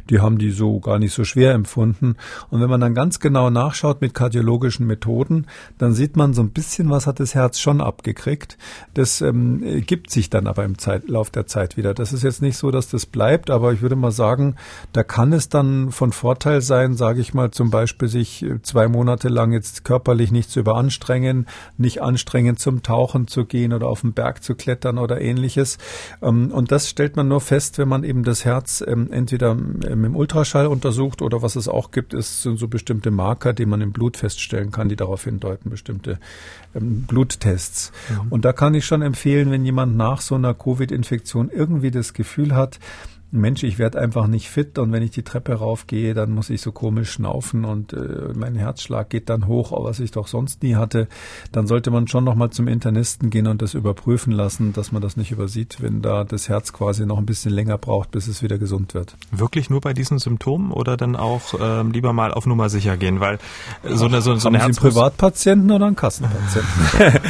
die 0.08 0.20
haben 0.20 0.38
die 0.38 0.50
so 0.50 0.80
gar 0.80 0.98
nicht 0.98 1.12
so 1.12 1.24
schwer 1.24 1.52
empfunden. 1.52 2.16
Und 2.50 2.60
wenn 2.60 2.70
man 2.70 2.80
dann 2.80 2.94
ganz 2.94 3.20
genau 3.20 3.50
nachschaut 3.50 4.00
mit 4.00 4.14
kardiologischen 4.14 4.86
Methoden, 4.86 5.46
dann 5.78 5.92
sieht 5.92 6.16
man 6.16 6.34
so 6.34 6.42
ein 6.42 6.50
bisschen, 6.50 6.90
was 6.90 7.06
hat 7.06 7.20
das 7.20 7.34
Herz 7.34 7.58
schon 7.58 7.80
abgekriegt. 7.80 8.58
Das 8.94 9.20
ähm, 9.20 9.82
gibt 9.86 10.10
sich 10.10 10.30
dann 10.30 10.46
aber 10.46 10.64
im 10.64 10.76
Lauf 11.06 11.30
der 11.30 11.46
Zeit 11.46 11.76
wieder. 11.76 11.94
Das 11.94 12.12
ist 12.12 12.22
jetzt 12.22 12.42
nicht 12.42 12.56
so, 12.56 12.70
dass 12.70 12.88
das 12.88 13.06
bleibt, 13.06 13.50
aber 13.50 13.72
ich 13.72 13.82
würde 13.82 13.96
mal 13.96 14.12
sagen, 14.12 14.56
da 14.92 15.02
kann 15.02 15.32
es 15.32 15.48
dann 15.48 15.90
von 15.90 16.12
Vorteil 16.12 16.60
sein, 16.60 16.94
sage 16.94 17.20
ich 17.20 17.34
mal, 17.34 17.50
zum 17.50 17.70
Beispiel 17.70 18.08
sich 18.08 18.42
äh, 18.42 18.60
zwei 18.62 18.88
Monate 18.88 19.28
lang 19.28 19.52
jetzt 19.52 19.84
körperlich 19.84 20.32
nicht 20.32 20.50
zu 20.50 20.60
überanstrengen, 20.60 21.46
nicht 21.80 22.02
anstrengend 22.02 22.58
zum 22.58 22.82
Tauchen 22.82 23.26
zu 23.26 23.44
gehen 23.44 23.72
oder 23.72 23.88
auf 23.88 24.02
den 24.02 24.12
Berg 24.12 24.42
zu 24.42 24.54
klettern 24.54 24.98
oder 24.98 25.20
ähnliches. 25.20 25.78
Ähm, 26.22 26.50
und 26.52 26.70
das 26.70 26.88
stellt 26.88 27.16
man 27.16 27.28
nur 27.28 27.40
fest, 27.40 27.78
wenn 27.78 27.88
man 27.88 28.04
eben 28.04 28.22
das 28.22 28.44
Herz 28.44 28.84
ähm, 28.86 29.10
entweder 29.10 29.52
ähm, 29.52 30.04
im 30.04 30.16
Ultraschall 30.16 30.66
untersucht 30.66 31.22
oder 31.22 31.42
was 31.42 31.56
es 31.56 31.68
auch 31.68 31.90
gibt, 31.90 32.14
ist, 32.14 32.42
sind 32.42 32.58
so 32.58 32.68
bestimmte 32.68 33.10
Marker, 33.10 33.52
die 33.52 33.66
man 33.66 33.80
im 33.80 33.92
Blut 33.92 34.16
feststellen 34.16 34.70
kann, 34.70 34.88
die 34.88 34.96
darauf 34.96 35.24
hindeuten, 35.24 35.70
bestimmte 35.70 36.18
Bluttests. 36.74 37.92
Mhm. 38.08 38.32
Und 38.32 38.44
da 38.44 38.52
kann 38.52 38.74
ich 38.74 38.86
schon 38.86 39.02
empfehlen, 39.02 39.50
wenn 39.50 39.64
jemand 39.64 39.96
nach 39.96 40.20
so 40.20 40.36
einer 40.36 40.54
Covid-Infektion 40.54 41.50
irgendwie 41.50 41.90
das 41.90 42.12
Gefühl 42.12 42.54
hat, 42.54 42.78
Mensch, 43.32 43.62
ich 43.62 43.78
werde 43.78 44.00
einfach 44.00 44.26
nicht 44.26 44.48
fit 44.48 44.78
und 44.78 44.92
wenn 44.92 45.02
ich 45.02 45.10
die 45.10 45.22
Treppe 45.22 45.54
raufgehe, 45.54 46.14
dann 46.14 46.32
muss 46.32 46.50
ich 46.50 46.60
so 46.60 46.72
komisch 46.72 47.10
schnaufen 47.10 47.64
und 47.64 47.92
äh, 47.92 48.32
mein 48.34 48.54
Herzschlag 48.54 49.10
geht 49.10 49.28
dann 49.28 49.46
hoch, 49.46 49.72
was 49.84 50.00
ich 50.00 50.10
doch 50.10 50.26
sonst 50.26 50.62
nie 50.62 50.76
hatte, 50.76 51.08
dann 51.52 51.66
sollte 51.66 51.90
man 51.90 52.08
schon 52.08 52.24
nochmal 52.24 52.50
zum 52.50 52.68
Internisten 52.68 53.30
gehen 53.30 53.46
und 53.46 53.62
das 53.62 53.74
überprüfen 53.74 54.32
lassen, 54.32 54.72
dass 54.72 54.92
man 54.92 55.02
das 55.02 55.16
nicht 55.16 55.30
übersieht, 55.30 55.78
wenn 55.80 56.02
da 56.02 56.24
das 56.24 56.48
Herz 56.48 56.72
quasi 56.72 57.06
noch 57.06 57.18
ein 57.18 57.26
bisschen 57.26 57.52
länger 57.52 57.78
braucht, 57.78 58.10
bis 58.10 58.26
es 58.28 58.42
wieder 58.42 58.58
gesund 58.58 58.94
wird. 58.94 59.16
Wirklich 59.30 59.70
nur 59.70 59.80
bei 59.80 59.92
diesen 59.92 60.18
Symptomen 60.18 60.72
oder 60.72 60.96
dann 60.96 61.16
auch 61.16 61.54
ähm, 61.60 61.92
lieber 61.92 62.12
mal 62.12 62.32
auf 62.32 62.46
Nummer 62.46 62.68
sicher 62.68 62.96
gehen, 62.96 63.20
weil 63.20 63.38
so 63.84 64.06
eine 64.06 64.22
so, 64.22 64.34
so 64.36 64.48
eine 64.48 64.62
Haben 64.62 64.72
Sie 64.72 64.80
einen 64.80 64.92
Privatpatienten 64.92 65.70
oder 65.70 65.86
einen 65.86 65.96
Kassenpatienten? 65.96 66.70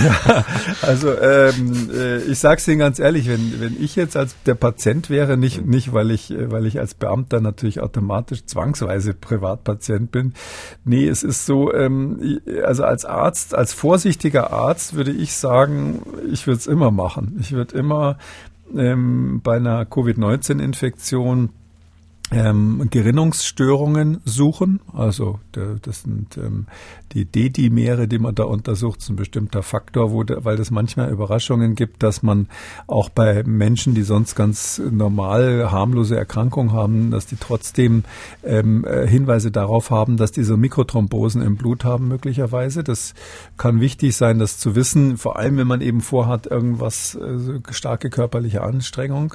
ja, 0.04 0.44
also 0.82 1.10
ähm, 1.18 1.90
äh, 1.92 2.18
ich 2.22 2.38
sage 2.38 2.58
es 2.58 2.68
Ihnen 2.68 2.78
ganz 2.78 2.98
ehrlich, 2.98 3.28
wenn 3.28 3.60
wenn 3.60 3.82
ich 3.82 3.96
jetzt 3.96 4.16
als 4.16 4.34
der 4.46 4.54
Patient 4.54 5.10
wäre, 5.10 5.36
nicht, 5.40 5.66
nicht 5.66 5.92
weil 5.92 6.10
ich, 6.10 6.32
weil 6.36 6.66
ich 6.66 6.78
als 6.78 6.94
Beamter 6.94 7.40
natürlich 7.40 7.80
automatisch 7.80 8.44
zwangsweise 8.44 9.14
Privatpatient 9.14 10.12
bin. 10.12 10.34
Nee, 10.84 11.08
es 11.08 11.22
ist 11.22 11.46
so, 11.46 11.72
ähm, 11.74 12.40
also 12.64 12.84
als 12.84 13.04
Arzt, 13.04 13.54
als 13.54 13.72
vorsichtiger 13.72 14.52
Arzt 14.52 14.94
würde 14.94 15.10
ich 15.10 15.34
sagen, 15.34 16.02
ich 16.30 16.46
würde 16.46 16.58
es 16.58 16.66
immer 16.66 16.90
machen. 16.90 17.36
Ich 17.40 17.52
würde 17.52 17.76
immer 17.76 18.18
ähm, 18.76 19.40
bei 19.42 19.56
einer 19.56 19.84
Covid-19-Infektion 19.84 21.50
ähm, 22.32 22.88
Gerinnungsstörungen 22.90 24.20
suchen. 24.24 24.80
Also 24.92 25.40
das 25.52 26.02
sind 26.02 26.36
ähm, 26.36 26.66
die 27.12 27.24
D-Dimere, 27.24 28.06
die 28.06 28.18
man 28.18 28.34
da 28.34 28.44
untersucht, 28.44 29.00
ist 29.00 29.08
ein 29.08 29.16
bestimmter 29.16 29.62
Faktor, 29.62 30.12
wo, 30.12 30.24
weil 30.26 30.60
es 30.60 30.70
manchmal 30.70 31.10
Überraschungen 31.10 31.74
gibt, 31.74 32.02
dass 32.02 32.22
man 32.22 32.46
auch 32.86 33.08
bei 33.08 33.42
Menschen, 33.42 33.94
die 33.94 34.02
sonst 34.02 34.36
ganz 34.36 34.80
normal 34.90 35.72
harmlose 35.72 36.16
Erkrankungen 36.16 36.72
haben, 36.72 37.10
dass 37.10 37.26
die 37.26 37.36
trotzdem 37.36 38.04
ähm, 38.44 38.84
äh, 38.84 39.08
Hinweise 39.08 39.50
darauf 39.50 39.90
haben, 39.90 40.16
dass 40.16 40.30
diese 40.30 40.56
Mikrothrombosen 40.56 41.42
im 41.42 41.56
Blut 41.56 41.84
haben 41.84 42.06
möglicherweise. 42.06 42.84
Das 42.84 43.14
kann 43.56 43.80
wichtig 43.80 44.16
sein, 44.16 44.38
das 44.38 44.58
zu 44.58 44.76
wissen, 44.76 45.16
vor 45.16 45.36
allem 45.36 45.56
wenn 45.56 45.66
man 45.66 45.80
eben 45.80 46.00
vorhat, 46.00 46.46
irgendwas 46.46 47.16
äh, 47.16 47.60
starke 47.72 48.08
körperliche 48.08 48.62
Anstrengung. 48.62 49.34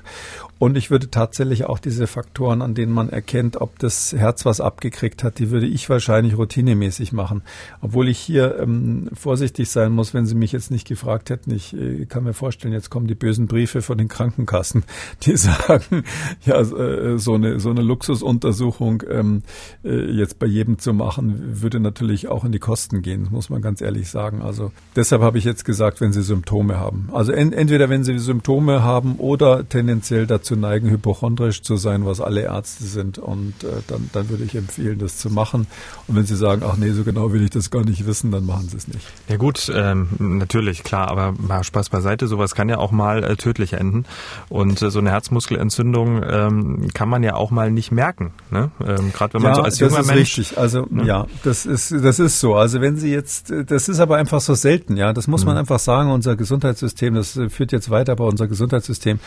Und 0.59 0.77
ich 0.77 0.91
würde 0.91 1.11
tatsächlich 1.11 1.65
auch 1.65 1.79
diese 1.79 2.07
Faktoren, 2.07 2.61
an 2.61 2.73
denen 2.73 2.84
man 2.91 3.09
erkennt, 3.09 3.57
ob 3.61 3.79
das 3.79 4.13
Herz 4.13 4.45
was 4.45 4.61
abgekriegt 4.61 5.23
hat, 5.23 5.39
die 5.39 5.51
würde 5.51 5.67
ich 5.67 5.89
wahrscheinlich 5.89 6.37
routinemäßig 6.37 7.13
machen. 7.13 7.43
Obwohl 7.81 8.07
ich 8.07 8.19
hier 8.19 8.59
ähm, 8.59 9.09
vorsichtig 9.13 9.69
sein 9.69 9.91
muss, 9.91 10.13
wenn 10.13 10.25
Sie 10.25 10.35
mich 10.35 10.51
jetzt 10.51 10.71
nicht 10.71 10.87
gefragt 10.87 11.29
hätten. 11.29 11.51
Ich 11.51 11.75
äh, 11.75 12.05
kann 12.05 12.23
mir 12.23 12.33
vorstellen, 12.33 12.73
jetzt 12.73 12.89
kommen 12.89 13.07
die 13.07 13.15
bösen 13.15 13.47
Briefe 13.47 13.81
von 13.81 13.97
den 13.97 14.07
Krankenkassen, 14.07 14.83
die 15.23 15.37
sagen, 15.37 16.03
ja, 16.45 16.59
äh, 16.61 17.17
so 17.17 17.33
eine, 17.33 17.59
so 17.59 17.69
eine 17.69 17.81
Luxusuntersuchung 17.81 19.03
ähm, 19.09 19.43
äh, 19.83 20.11
jetzt 20.11 20.39
bei 20.39 20.47
jedem 20.47 20.79
zu 20.79 20.93
machen, 20.93 21.61
würde 21.61 21.79
natürlich 21.79 22.27
auch 22.27 22.45
in 22.45 22.51
die 22.51 22.59
Kosten 22.59 23.01
gehen, 23.01 23.27
muss 23.31 23.49
man 23.49 23.61
ganz 23.61 23.81
ehrlich 23.81 24.09
sagen. 24.09 24.41
Also 24.41 24.71
deshalb 24.95 25.21
habe 25.21 25.37
ich 25.37 25.43
jetzt 25.43 25.65
gesagt, 25.65 26.01
wenn 26.01 26.13
Sie 26.13 26.21
Symptome 26.21 26.79
haben. 26.79 27.09
Also 27.11 27.31
en 27.31 27.53
entweder 27.53 27.89
wenn 27.89 28.03
Sie 28.03 28.17
Symptome 28.19 28.83
haben 28.83 29.15
oder 29.17 29.67
tendenziell 29.67 30.27
dazu 30.27 30.55
neigen, 30.55 30.89
hypochondrisch 30.89 31.61
zu 31.61 31.77
sein, 31.77 32.05
was 32.05 32.21
alle 32.21 32.41
Ärzte 32.41 32.74
sind. 32.83 33.17
Und 33.17 33.63
äh, 33.63 33.81
dann, 33.87 34.09
dann 34.11 34.29
würde 34.29 34.43
ich 34.43 34.55
empfehlen, 34.55 34.99
das 34.99 35.17
zu 35.17 35.29
machen. 35.29 35.67
Und 36.07 36.15
wenn 36.15 36.25
Sie 36.25 36.35
sagen, 36.35 36.61
ach 36.65 36.77
nee, 36.77 36.91
so 36.91 37.03
genau 37.03 37.31
will 37.31 37.43
ich 37.43 37.51
das 37.51 37.71
gar 37.71 37.83
nicht 37.83 38.05
wissen, 38.05 38.31
dann 38.31 38.45
machen 38.45 38.67
sie 38.69 38.77
es 38.77 38.87
nicht. 38.87 39.05
Ja 39.27 39.37
gut, 39.37 39.71
ähm, 39.73 40.09
natürlich, 40.19 40.83
klar, 40.83 41.09
aber 41.09 41.33
mal 41.37 41.63
Spaß 41.63 41.89
beiseite, 41.89 42.27
sowas 42.27 42.55
kann 42.55 42.69
ja 42.69 42.77
auch 42.77 42.91
mal 42.91 43.23
äh, 43.23 43.35
tödlich 43.35 43.73
enden. 43.73 44.05
Und 44.49 44.81
äh, 44.81 44.91
so 44.91 44.99
eine 44.99 45.11
Herzmuskelentzündung 45.11 46.23
ähm, 46.23 46.87
kann 46.93 47.09
man 47.09 47.23
ja 47.23 47.35
auch 47.35 47.51
mal 47.51 47.71
nicht 47.71 47.91
merken. 47.91 48.31
Ne? 48.51 48.71
Ähm, 48.85 49.11
Gerade 49.13 49.35
wenn 49.35 49.41
man 49.41 49.51
ja, 49.51 49.55
so 49.55 49.61
als 49.61 49.79
junger 49.79 49.97
das 49.97 50.07
ist 50.07 50.13
Mensch. 50.13 50.37
Richtig. 50.37 50.57
Also 50.57 50.87
ne? 50.89 51.05
ja, 51.05 51.27
das 51.43 51.65
ist 51.65 51.91
das 51.91 52.19
ist 52.19 52.39
so. 52.39 52.55
Also 52.55 52.81
wenn 52.81 52.97
Sie 52.97 53.11
jetzt, 53.11 53.51
das 53.67 53.89
ist 53.89 53.99
aber 53.99 54.17
einfach 54.17 54.41
so 54.41 54.53
selten, 54.53 54.97
ja, 54.97 55.13
das 55.13 55.27
muss 55.27 55.41
mhm. 55.41 55.49
man 55.49 55.57
einfach 55.57 55.79
sagen. 55.79 56.11
Unser 56.11 56.35
Gesundheitssystem, 56.35 57.15
das 57.15 57.39
führt 57.49 57.71
jetzt 57.71 57.89
weiter, 57.89 58.13
aber 58.13 58.25
unser 58.25 58.47
Gesundheitssystem 58.47 59.19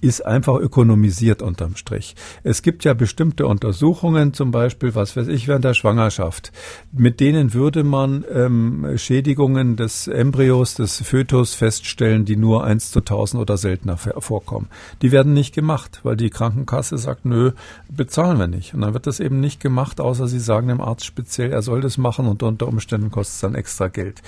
ist 0.00 0.24
einfach 0.24 0.56
ökonomisiert 0.56 1.42
unterm 1.42 1.76
Strich. 1.76 2.14
Es 2.42 2.62
gibt 2.62 2.84
ja 2.86 2.94
bestimmte 2.94 3.46
Untersuchungen, 3.46 4.32
zum 4.32 4.50
Beispiel, 4.50 4.94
was 4.94 5.16
weiß 5.16 5.28
ich, 5.28 5.48
während 5.48 5.64
der 5.64 5.74
Schwangerschaft. 5.74 6.52
Mit 6.92 7.20
denen 7.20 7.52
würde 7.52 7.84
man 7.84 8.24
ähm, 8.32 8.96
Schädigungen 8.96 9.76
des 9.76 10.08
Embryos, 10.08 10.74
des 10.74 11.02
Fötus 11.02 11.54
feststellen, 11.54 12.24
die 12.24 12.36
nur 12.36 12.64
1 12.64 12.92
zu 12.92 13.00
1000 13.00 13.42
oder 13.42 13.56
seltener 13.56 13.96
vorkommen. 13.96 14.68
Die 15.02 15.12
werden 15.12 15.34
nicht 15.34 15.54
gemacht, 15.54 16.00
weil 16.02 16.16
die 16.16 16.30
Krankenkasse 16.30 16.96
sagt, 16.96 17.26
nö, 17.26 17.52
bezahlen 17.90 18.38
wir 18.38 18.46
nicht. 18.46 18.72
Und 18.72 18.80
dann 18.80 18.94
wird 18.94 19.06
das 19.06 19.20
eben 19.20 19.40
nicht 19.40 19.60
gemacht, 19.60 20.00
außer 20.00 20.28
sie 20.28 20.40
sagen 20.40 20.68
dem 20.68 20.80
Arzt 20.80 21.04
speziell, 21.04 21.52
er 21.52 21.62
soll 21.62 21.80
das 21.80 21.98
machen 21.98 22.26
und 22.26 22.42
unter 22.42 22.68
Umständen 22.68 23.10
kostet 23.10 23.34
es 23.34 23.40
dann 23.40 23.54
extra 23.54 23.88
Geld. 23.88 24.22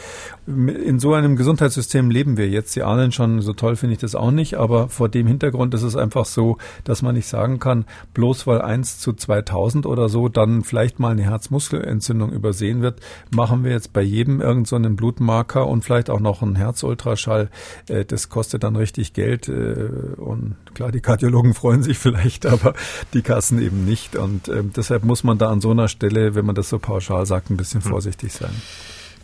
In 0.46 0.98
so 0.98 1.14
einem 1.14 1.36
Gesundheitssystem 1.36 2.10
leben 2.10 2.36
wir 2.36 2.48
jetzt. 2.48 2.72
Sie 2.72 2.82
ahnen 2.82 3.12
schon, 3.12 3.40
so 3.40 3.52
toll 3.52 3.76
finde 3.76 3.94
ich 3.94 4.00
das 4.00 4.16
auch 4.16 4.32
nicht, 4.32 4.54
aber 4.54 4.88
vor 4.88 5.08
dem 5.08 5.26
Hintergrund 5.28 5.72
ist 5.74 5.84
es 5.84 5.94
einfach 5.94 6.24
so, 6.24 6.58
dass 6.82 7.02
man 7.02 7.14
nicht 7.14 7.28
sagen 7.28 7.60
kann, 7.60 7.84
bloß 8.14 8.47
weil 8.48 8.60
1 8.60 8.98
zu 8.98 9.12
2000 9.12 9.86
oder 9.86 10.08
so 10.08 10.28
dann 10.28 10.64
vielleicht 10.64 10.98
mal 10.98 11.12
eine 11.12 11.22
Herzmuskelentzündung 11.22 12.32
übersehen 12.32 12.82
wird, 12.82 13.00
machen 13.30 13.62
wir 13.62 13.70
jetzt 13.70 13.92
bei 13.92 14.02
jedem 14.02 14.40
irgendeinen 14.40 14.82
so 14.82 14.96
Blutmarker 14.96 15.66
und 15.66 15.84
vielleicht 15.84 16.10
auch 16.10 16.18
noch 16.18 16.42
einen 16.42 16.56
Herzultraschall. 16.56 17.50
Äh, 17.88 18.04
das 18.04 18.28
kostet 18.28 18.64
dann 18.64 18.74
richtig 18.74 19.12
Geld 19.12 19.48
äh, 19.48 19.88
und 20.16 20.56
klar, 20.74 20.90
die 20.90 21.00
Kardiologen 21.00 21.54
freuen 21.58 21.82
sich 21.82 21.98
vielleicht, 21.98 22.46
aber 22.46 22.74
die 23.14 23.22
Kassen 23.22 23.62
eben 23.62 23.84
nicht. 23.84 24.16
Und 24.16 24.48
ähm, 24.48 24.72
deshalb 24.74 25.04
muss 25.04 25.22
man 25.22 25.38
da 25.38 25.50
an 25.50 25.60
so 25.60 25.70
einer 25.70 25.88
Stelle, 25.88 26.34
wenn 26.34 26.46
man 26.46 26.54
das 26.54 26.68
so 26.68 26.78
pauschal 26.78 27.26
sagt, 27.26 27.50
ein 27.50 27.56
bisschen 27.56 27.84
hm. 27.84 27.90
vorsichtig 27.90 28.32
sein. 28.32 28.54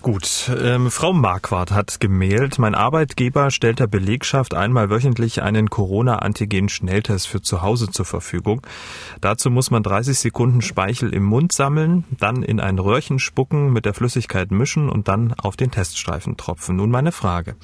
Gut, 0.04 0.50
ähm, 0.60 0.90
Frau 0.90 1.14
Marquardt 1.14 1.72
hat 1.72 1.98
gemailt, 1.98 2.58
mein 2.58 2.74
Arbeitgeber 2.74 3.50
stellt 3.50 3.80
der 3.80 3.86
Belegschaft 3.86 4.52
einmal 4.52 4.90
wöchentlich 4.90 5.40
einen 5.40 5.70
Corona-Antigen-Schnelltest 5.70 7.26
für 7.26 7.40
zu 7.40 7.62
Hause 7.62 7.88
zur 7.88 8.04
Verfügung. 8.04 8.60
Dazu 9.22 9.50
muss 9.50 9.70
man 9.70 9.82
30 9.82 10.18
Sekunden 10.18 10.60
Speichel 10.60 11.14
im 11.14 11.22
Mund 11.24 11.52
sammeln, 11.52 12.04
dann 12.20 12.42
in 12.42 12.60
ein 12.60 12.78
Röhrchen 12.78 13.18
spucken, 13.18 13.72
mit 13.72 13.86
der 13.86 13.94
Flüssigkeit 13.94 14.50
mischen 14.50 14.90
und 14.90 15.08
dann 15.08 15.32
auf 15.38 15.56
den 15.56 15.70
Teststreifen 15.70 16.36
tropfen. 16.36 16.76
Nun 16.76 16.90
meine 16.90 17.10
Frage. 17.10 17.56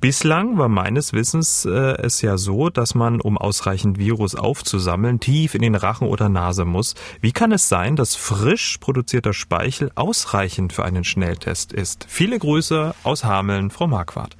Bislang 0.00 0.56
war 0.56 0.70
meines 0.70 1.12
Wissens 1.12 1.66
äh, 1.66 1.98
es 1.98 2.22
ja 2.22 2.38
so, 2.38 2.70
dass 2.70 2.94
man, 2.94 3.20
um 3.20 3.36
ausreichend 3.36 3.98
Virus 3.98 4.34
aufzusammeln, 4.34 5.20
tief 5.20 5.54
in 5.54 5.60
den 5.60 5.74
Rachen 5.74 6.08
oder 6.08 6.30
Nase 6.30 6.64
muss. 6.64 6.94
Wie 7.20 7.32
kann 7.32 7.52
es 7.52 7.68
sein, 7.68 7.96
dass 7.96 8.14
frisch 8.14 8.78
produzierter 8.78 9.34
Speichel 9.34 9.92
ausreichend 9.94 10.72
für 10.72 10.86
einen 10.86 11.04
Schnelltest 11.04 11.74
ist? 11.74 11.81
Ist. 11.82 12.06
Viele 12.08 12.38
Grüße 12.38 12.94
aus 13.02 13.24
Hameln, 13.24 13.70
Frau 13.70 13.88
Marquardt. 13.88 14.36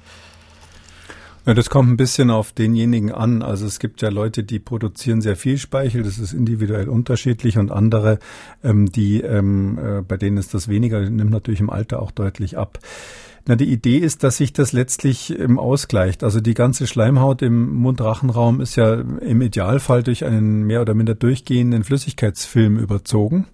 Ja, 1.45 1.53
das 1.53 1.69
kommt 1.69 1.89
ein 1.89 1.97
bisschen 1.97 2.29
auf 2.31 2.53
denjenigen 2.53 3.11
an. 3.11 3.41
Also 3.41 3.65
es 3.65 3.79
gibt 3.79 4.01
ja 4.01 4.07
Leute, 4.07 4.45
die 4.45 4.59
produzieren 4.59 5.19
sehr 5.19 5.35
viel 5.35 5.57
Speichel, 5.57 6.01
das 6.01 6.17
ist 6.17 6.31
individuell 6.31 6.87
unterschiedlich 6.87 7.57
und 7.57 7.69
andere, 7.69 8.19
ähm, 8.63 8.89
die 8.89 9.19
ähm, 9.19 9.77
äh, 9.77 10.01
bei 10.01 10.15
denen 10.15 10.37
ist 10.37 10.53
das 10.53 10.69
weniger, 10.69 11.01
nimmt 11.01 11.31
natürlich 11.31 11.59
im 11.59 11.69
Alter 11.69 12.01
auch 12.01 12.11
deutlich 12.11 12.57
ab. 12.57 12.79
Na, 13.45 13.57
die 13.57 13.69
Idee 13.69 13.97
ist, 13.97 14.23
dass 14.23 14.37
sich 14.37 14.53
das 14.53 14.71
letztlich 14.71 15.37
ähm, 15.37 15.59
ausgleicht. 15.59 16.23
Also 16.23 16.39
die 16.39 16.53
ganze 16.53 16.87
Schleimhaut 16.87 17.41
im 17.41 17.73
Mundrachenraum 17.73 18.61
ist 18.61 18.77
ja 18.77 18.93
im 18.93 19.41
Idealfall 19.41 20.01
durch 20.01 20.23
einen 20.23 20.63
mehr 20.63 20.79
oder 20.79 20.93
minder 20.93 21.13
durchgehenden 21.13 21.83
Flüssigkeitsfilm 21.83 22.77
überzogen 22.79 23.47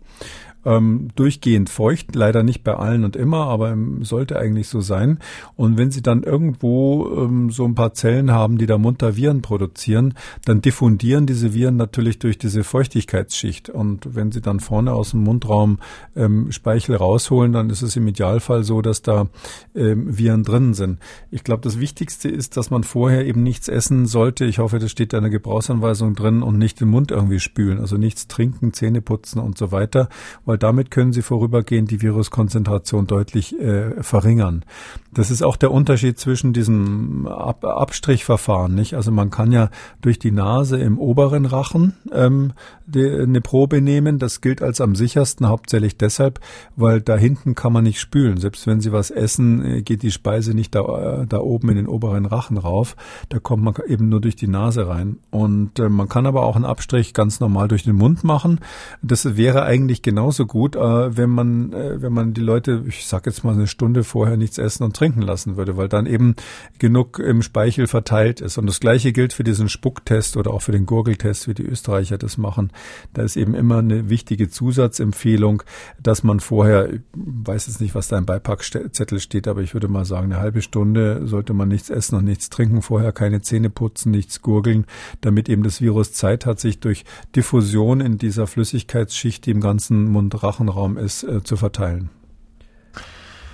ähm, 0.65 1.09
durchgehend 1.15 1.69
feucht, 1.69 2.15
leider 2.15 2.43
nicht 2.43 2.63
bei 2.63 2.75
allen 2.75 3.03
und 3.03 3.15
immer, 3.15 3.47
aber 3.47 3.77
sollte 4.01 4.37
eigentlich 4.37 4.67
so 4.67 4.81
sein. 4.81 5.19
Und 5.55 5.77
wenn 5.77 5.91
Sie 5.91 6.01
dann 6.01 6.23
irgendwo 6.23 7.09
ähm, 7.17 7.49
so 7.49 7.65
ein 7.65 7.75
paar 7.75 7.93
Zellen 7.93 8.31
haben, 8.31 8.57
die 8.57 8.65
da 8.65 8.77
munter 8.77 9.15
Viren 9.15 9.41
produzieren, 9.41 10.15
dann 10.45 10.61
diffundieren 10.61 11.25
diese 11.25 11.53
Viren 11.53 11.77
natürlich 11.77 12.19
durch 12.19 12.37
diese 12.37 12.63
Feuchtigkeitsschicht. 12.63 13.69
Und 13.69 14.15
wenn 14.15 14.31
Sie 14.31 14.41
dann 14.41 14.59
vorne 14.59 14.93
aus 14.93 15.11
dem 15.11 15.23
Mundraum 15.23 15.79
ähm, 16.15 16.51
Speichel 16.51 16.95
rausholen, 16.95 17.53
dann 17.53 17.69
ist 17.69 17.81
es 17.81 17.95
im 17.95 18.07
Idealfall 18.07 18.63
so, 18.63 18.81
dass 18.81 19.01
da 19.01 19.27
ähm, 19.75 20.17
Viren 20.17 20.43
drin 20.43 20.73
sind. 20.73 20.99
Ich 21.31 21.43
glaube, 21.43 21.61
das 21.61 21.79
Wichtigste 21.79 22.29
ist, 22.29 22.57
dass 22.57 22.69
man 22.69 22.83
vorher 22.83 23.25
eben 23.25 23.43
nichts 23.43 23.67
essen 23.67 24.05
sollte. 24.05 24.45
Ich 24.45 24.59
hoffe, 24.59 24.79
das 24.79 24.91
steht 24.91 25.13
da 25.13 25.17
in 25.17 25.23
der 25.23 25.31
Gebrauchsanweisung 25.31 26.15
drin 26.15 26.43
und 26.43 26.57
nicht 26.57 26.81
den 26.81 26.89
Mund 26.89 27.11
irgendwie 27.11 27.39
spülen. 27.39 27.79
Also 27.79 27.97
nichts 27.97 28.27
trinken, 28.27 28.73
Zähne 28.73 29.01
putzen 29.01 29.39
und 29.39 29.57
so 29.57 29.71
weiter, 29.71 30.09
weil 30.49 30.57
damit 30.57 30.89
können 30.89 31.13
Sie 31.13 31.21
vorübergehend 31.21 31.91
die 31.91 32.01
Viruskonzentration 32.01 33.05
deutlich 33.05 33.59
äh, 33.59 34.01
verringern. 34.01 34.65
Das 35.13 35.29
ist 35.29 35.43
auch 35.43 35.57
der 35.57 35.69
Unterschied 35.69 36.17
zwischen 36.17 36.53
diesem 36.53 37.27
Ab 37.27 37.63
Abstrichverfahren, 37.63 38.73
nicht? 38.73 38.95
Also 38.95 39.11
man 39.11 39.29
kann 39.29 39.51
ja 39.51 39.69
durch 40.01 40.17
die 40.17 40.31
Nase 40.31 40.79
im 40.79 40.97
oberen 40.97 41.45
Rachen 41.45 41.93
ähm, 42.11 42.53
die, 42.87 43.07
eine 43.07 43.41
Probe 43.41 43.79
nehmen. 43.79 44.17
Das 44.17 44.41
gilt 44.41 44.63
als 44.63 44.81
am 44.81 44.95
sichersten, 44.95 45.47
hauptsächlich 45.47 45.97
deshalb, 45.97 46.39
weil 46.75 46.99
da 46.99 47.15
hinten 47.15 47.53
kann 47.53 47.71
man 47.71 47.83
nicht 47.83 47.99
spülen. 47.99 48.37
Selbst 48.37 48.65
wenn 48.65 48.81
Sie 48.81 48.91
was 48.91 49.11
essen, 49.11 49.63
äh, 49.63 49.81
geht 49.83 50.01
die 50.01 50.09
Speise 50.09 50.55
nicht 50.55 50.73
da, 50.73 51.21
äh, 51.21 51.27
da 51.27 51.37
oben 51.41 51.69
in 51.69 51.75
den 51.75 51.87
oberen 51.87 52.25
Rachen 52.25 52.57
rauf. 52.57 52.95
Da 53.29 53.37
kommt 53.37 53.63
man 53.63 53.75
eben 53.87 54.09
nur 54.09 54.19
durch 54.19 54.35
die 54.35 54.47
Nase 54.47 54.87
rein. 54.87 55.19
Und 55.29 55.77
äh, 55.77 55.89
man 55.89 56.09
kann 56.09 56.25
aber 56.25 56.41
auch 56.41 56.55
einen 56.55 56.65
Abstrich 56.65 57.13
ganz 57.13 57.39
normal 57.39 57.67
durch 57.67 57.83
den 57.83 57.95
Mund 57.95 58.23
machen. 58.23 58.61
Das 59.03 59.37
wäre 59.37 59.61
eigentlich 59.61 60.01
genauso 60.01 60.38
gut, 60.45 60.75
äh, 60.75 61.17
wenn 61.17 61.29
man, 61.29 61.73
äh, 61.73 62.01
wenn 62.01 62.13
man 62.13 62.33
die 62.33 62.41
Leute, 62.41 62.83
ich 62.87 63.05
sag 63.05 63.25
jetzt 63.25 63.43
mal 63.43 63.53
eine 63.53 63.67
Stunde 63.67 64.03
vorher 64.03 64.37
nichts 64.37 64.57
essen 64.57 64.83
und 64.83 64.95
trinken 64.95 65.21
lassen 65.21 65.57
würde, 65.57 65.77
weil 65.77 65.89
dann 65.89 66.05
eben 66.05 66.35
genug 66.77 67.19
im 67.19 67.41
Speichel 67.41 67.87
verteilt 67.87 68.41
ist. 68.41 68.57
Und 68.57 68.67
das 68.67 68.79
Gleiche 68.79 69.11
gilt 69.11 69.33
für 69.33 69.43
diesen 69.43 69.69
Spucktest 69.69 70.37
oder 70.37 70.51
auch 70.51 70.61
für 70.61 70.71
den 70.71 70.85
Gurgeltest, 70.85 71.47
wie 71.47 71.53
die 71.53 71.65
Österreicher 71.65 72.17
das 72.17 72.37
machen. 72.37 72.71
Da 73.13 73.23
ist 73.23 73.37
eben 73.37 73.53
immer 73.53 73.79
eine 73.79 74.09
wichtige 74.09 74.49
Zusatzempfehlung, 74.49 75.63
dass 76.01 76.23
man 76.23 76.39
vorher, 76.39 76.93
ich 76.93 77.01
weiß 77.13 77.67
jetzt 77.67 77.81
nicht, 77.81 77.95
was 77.95 78.07
da 78.07 78.17
im 78.17 78.25
Beipackzettel 78.25 79.19
steht, 79.19 79.47
aber 79.47 79.61
ich 79.61 79.73
würde 79.73 79.87
mal 79.87 80.05
sagen, 80.05 80.31
eine 80.31 80.41
halbe 80.41 80.61
Stunde 80.61 81.25
sollte 81.25 81.53
man 81.53 81.67
nichts 81.67 81.89
essen 81.89 82.15
und 82.15 82.25
nichts 82.25 82.49
trinken, 82.49 82.81
vorher 82.81 83.11
keine 83.11 83.41
Zähne 83.41 83.69
putzen, 83.69 84.11
nichts 84.11 84.41
gurgeln, 84.41 84.85
damit 85.21 85.49
eben 85.49 85.63
das 85.63 85.81
Virus 85.81 86.13
Zeit 86.13 86.45
hat, 86.45 86.59
sich 86.59 86.79
durch 86.79 87.05
Diffusion 87.35 88.01
in 88.01 88.17
dieser 88.17 88.47
Flüssigkeitsschicht, 88.47 89.45
die 89.45 89.51
im 89.51 89.61
ganzen 89.61 90.07
Mund-Rachenraum 90.29 90.97
ist, 90.97 91.23
äh, 91.23 91.43
zu 91.43 91.57
verteilen. 91.57 92.09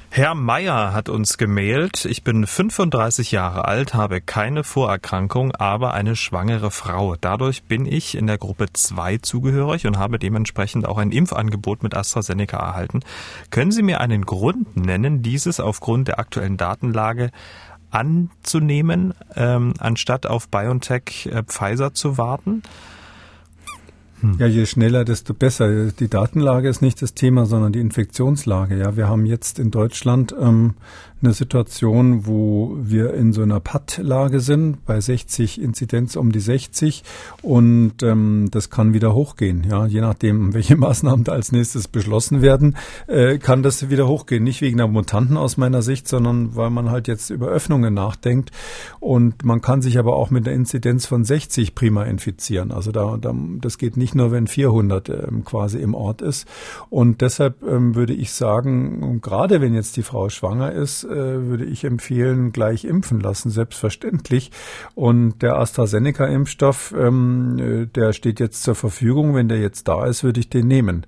Herr 0.10 0.34
Meier 0.34 0.94
hat 0.94 1.10
uns 1.10 1.38
gemailt. 1.38 2.06
Ich 2.06 2.24
bin 2.24 2.48
35 2.48 3.32
Jahre 3.32 3.66
alt, 3.66 3.94
habe 3.94 4.22
keine 4.22 4.64
Vorerkrankung, 4.64 5.54
aber 5.54 5.94
eine 5.94 6.16
schwangere 6.16 6.72
Frau. 6.72 7.16
Dadurch 7.20 7.64
bin 7.64 7.86
ich 7.86 8.16
in 8.16 8.26
der 8.26 8.38
Gruppe 8.38 8.68
2 8.72 9.18
zugehörig 9.18 9.88
und 9.88 9.98
habe 9.98 10.18
dementsprechend 10.18 10.88
auch 10.88 10.98
ein 10.98 11.12
Impfangebot 11.12 11.84
mit 11.84 11.96
AstraZeneca 11.96 12.58
erhalten. 12.58 13.02
Können 13.50 13.72
Sie 13.72 13.84
mir 13.84 14.00
einen 14.00 14.26
Grund 14.26 14.78
nennen, 14.78 15.22
dieses 15.22 15.60
aufgrund 15.60 16.08
der 16.08 16.20
aktuellen 16.20 16.56
Datenlage 16.56 17.32
anzunehmen, 17.92 19.14
ähm, 19.36 19.74
anstatt 19.80 20.26
auf 20.26 20.48
BioNTech 20.48 21.30
äh, 21.30 21.44
Pfizer 21.44 21.94
zu 21.94 22.18
warten? 22.18 22.64
Hm. 24.22 24.36
Ja, 24.40 24.48
je 24.48 24.66
schneller, 24.66 25.06
desto 25.06 25.34
besser. 25.34 25.92
Die 25.92 26.08
Datenlage 26.08 26.70
ist 26.70 26.82
nicht 26.82 27.02
das 27.02 27.14
Thema, 27.14 27.46
sondern 27.46 27.74
die 27.74 27.80
Infektionslage. 27.80 28.78
Ja, 28.78 28.96
wir 28.96 29.08
haben 29.08 29.26
jetzt 29.26 29.60
in 29.60 29.72
Deutschland 29.72 30.34
ähm, 30.40 30.76
eine 31.26 31.34
Situation, 31.34 32.28
wo 32.28 32.78
wir 32.80 33.14
in 33.14 33.34
so 33.34 33.42
einer 33.42 33.60
Patt-Lage 33.60 34.40
sind, 34.40 34.86
bei 34.86 35.02
60 35.02 35.60
Inzidenz 35.60 36.16
um 36.16 36.32
die 36.32 36.40
60 36.40 37.04
und 37.42 38.04
ähm, 38.04 38.50
das 38.52 38.70
kann 38.70 38.94
wieder 38.94 39.14
hochgehen. 39.14 39.66
Ja, 39.68 39.86
je 39.88 40.02
nachdem, 40.02 40.54
welche 40.54 40.76
Maßnahmen 40.78 41.24
da 41.24 41.32
als 41.32 41.52
nächstes 41.52 41.88
beschlossen 41.88 42.42
werden, 42.42 42.78
äh, 43.08 43.40
kann 43.40 43.64
das 43.64 43.90
wieder 43.90 44.08
hochgehen. 44.08 44.44
Nicht 44.44 44.62
wegen 44.62 44.78
der 44.78 44.88
Mutanten 44.88 45.36
aus 45.36 45.58
meiner 45.58 45.82
Sicht, 45.82 46.08
sondern 46.08 46.56
weil 46.56 46.70
man 46.70 46.92
halt 46.92 47.08
jetzt 47.08 47.32
über 47.32 47.48
Öffnungen 47.48 47.94
nachdenkt 47.94 48.52
und 49.00 49.44
man 49.44 49.62
kann 49.62 49.82
sich 49.82 49.98
aber 49.98 50.16
auch 50.16 50.30
mit 50.30 50.46
der 50.46 50.54
Inzidenz 50.54 51.06
von 51.08 51.26
60 51.26 51.74
prima 51.74 52.04
infizieren. 52.04 52.72
Also 52.72 52.92
da, 52.92 53.18
da 53.20 53.34
das 53.62 53.78
geht 53.78 53.98
nicht 53.98 54.14
nur, 54.14 54.32
wenn 54.32 54.48
400 54.48 55.10
ähm, 55.10 55.44
quasi 55.44 55.80
im 55.80 55.96
Ort 55.96 56.22
ist 56.22 56.48
und 56.90 57.22
deshalb 57.22 57.64
ähm, 57.64 57.96
würde 57.96 58.14
ich 58.14 58.32
sagen, 58.32 59.22
gerade 59.22 59.60
wenn 59.62 59.74
jetzt 59.74 59.98
die 59.98 60.04
Frau 60.04 60.30
schwanger 60.30 60.72
ist, 60.72 61.04
äh, 61.04 61.15
würde 61.16 61.66
ich 61.66 61.84
empfehlen, 61.84 62.52
gleich 62.52 62.86
impfen 62.86 63.20
lassen, 63.20 63.50
selbstverständlich. 63.50 64.52
Und 64.94 65.42
der 65.42 65.58
AstraZeneca-Impfstoff, 65.58 66.94
ähm, 66.98 67.58
äh, 67.60 67.86
der 67.88 68.14
steht 68.14 68.40
jetzt 68.40 68.64
zur 68.64 68.76
Verfügung. 68.76 69.36
Wenn 69.36 69.50
der 69.50 69.60
jetzt 69.60 69.88
da 69.88 70.06
ist, 70.06 70.24
würde 70.24 70.40
ich 70.40 70.50
den 70.50 70.68
nehmen. 70.68 71.06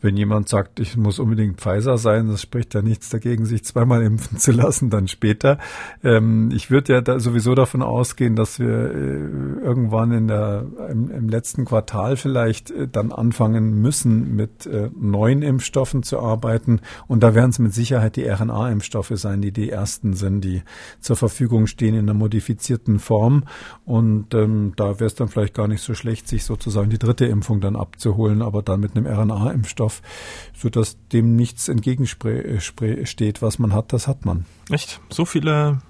Wenn 0.00 0.16
jemand 0.16 0.48
sagt, 0.48 0.78
ich 0.78 0.96
muss 0.96 1.18
unbedingt 1.18 1.60
Pfizer 1.60 1.98
sein, 1.98 2.28
das 2.28 2.42
spricht 2.42 2.74
ja 2.74 2.82
nichts 2.82 3.08
dagegen, 3.08 3.46
sich 3.46 3.64
zweimal 3.64 4.02
impfen 4.02 4.38
zu 4.38 4.52
lassen, 4.52 4.90
dann 4.90 5.08
später. 5.08 5.58
Ähm, 6.04 6.50
ich 6.54 6.70
würde 6.70 6.92
ja 6.92 7.00
da 7.00 7.18
sowieso 7.18 7.54
davon 7.54 7.82
ausgehen, 7.82 8.36
dass 8.36 8.58
wir 8.58 8.68
äh, 8.68 9.64
irgendwann 9.64 10.12
in 10.12 10.28
der, 10.28 10.66
im, 10.90 11.10
im 11.10 11.28
letzten 11.28 11.64
Quartal 11.64 12.16
vielleicht 12.16 12.70
äh, 12.70 12.88
dann 12.88 13.10
anfangen 13.10 13.80
müssen, 13.80 14.36
mit 14.36 14.66
äh, 14.66 14.90
neuen 14.98 15.42
Impfstoffen 15.42 16.02
zu 16.02 16.20
arbeiten. 16.20 16.80
Und 17.06 17.22
da 17.22 17.34
werden 17.34 17.50
es 17.50 17.58
mit 17.58 17.72
Sicherheit 17.72 18.16
die 18.16 18.28
RNA-Impfstoffe 18.28 19.12
sein, 19.14 19.40
die 19.40 19.52
die 19.52 19.70
ersten 19.70 20.14
sind, 20.14 20.42
die 20.42 20.62
zur 21.00 21.16
Verfügung 21.16 21.66
stehen 21.66 21.94
in 21.94 22.00
einer 22.00 22.14
modifizierten 22.14 22.98
Form. 22.98 23.44
Und 23.84 24.34
ähm, 24.34 24.74
da 24.76 25.00
wäre 25.00 25.06
es 25.06 25.14
dann 25.14 25.28
vielleicht 25.28 25.54
gar 25.54 25.68
nicht 25.68 25.82
so 25.82 25.94
schlecht, 25.94 26.28
sich 26.28 26.44
sozusagen 26.44 26.90
die 26.90 26.98
dritte 26.98 27.26
Impfung 27.26 27.60
dann 27.60 27.76
abzuholen, 27.76 28.42
aber 28.42 28.62
dann 28.62 28.80
mit 28.80 28.96
einem 28.96 29.06
RNA-Impfstoff 29.06 29.85
Impfstoff, 29.86 30.02
sodass 30.54 30.96
dem 31.12 31.36
nichts 31.36 31.68
entgegensteht. 31.68 33.42
Was 33.42 33.58
man 33.58 33.72
hat, 33.72 33.92
das 33.92 34.08
hat 34.08 34.24
man. 34.24 34.44
Echt? 34.70 35.00
So 35.10 35.24
viele 35.24 35.80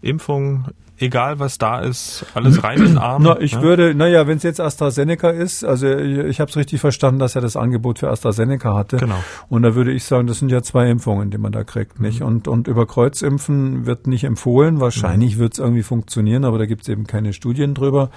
Impfungen 0.00 0.66
egal 1.00 1.38
was 1.38 1.58
da 1.58 1.80
ist, 1.80 2.26
alles 2.34 2.62
rein 2.64 2.78
in 2.78 2.84
den 2.86 2.98
Arm. 2.98 3.22
Na, 3.22 3.40
ich 3.40 3.52
ja? 3.52 3.62
würde, 3.62 3.94
naja, 3.94 4.26
wenn 4.26 4.36
es 4.36 4.42
jetzt 4.42 4.60
AstraZeneca 4.60 5.30
ist, 5.30 5.64
also 5.64 5.88
ich, 5.88 6.18
ich 6.18 6.40
habe 6.40 6.50
es 6.50 6.56
richtig 6.56 6.80
verstanden, 6.80 7.20
dass 7.20 7.34
er 7.34 7.40
das 7.40 7.56
Angebot 7.56 8.00
für 8.00 8.10
AstraZeneca 8.10 8.74
hatte. 8.74 8.96
Genau. 8.96 9.22
Und 9.48 9.62
da 9.62 9.74
würde 9.74 9.92
ich 9.92 10.04
sagen, 10.04 10.26
das 10.26 10.38
sind 10.38 10.50
ja 10.50 10.62
zwei 10.62 10.90
Impfungen, 10.90 11.30
die 11.30 11.38
man 11.38 11.52
da 11.52 11.64
kriegt, 11.64 12.00
nicht? 12.00 12.20
Mhm. 12.20 12.26
Und, 12.26 12.48
und 12.48 12.68
über 12.68 12.86
Kreuzimpfen 12.86 13.86
wird 13.86 14.06
nicht 14.06 14.24
empfohlen. 14.24 14.80
Wahrscheinlich 14.80 15.36
mhm. 15.36 15.40
wird 15.40 15.52
es 15.54 15.58
irgendwie 15.58 15.82
funktionieren, 15.82 16.44
aber 16.44 16.58
da 16.58 16.66
gibt 16.66 16.82
es 16.82 16.88
eben 16.88 17.06
keine 17.06 17.32
Studien 17.32 17.74
drüber. 17.74 18.10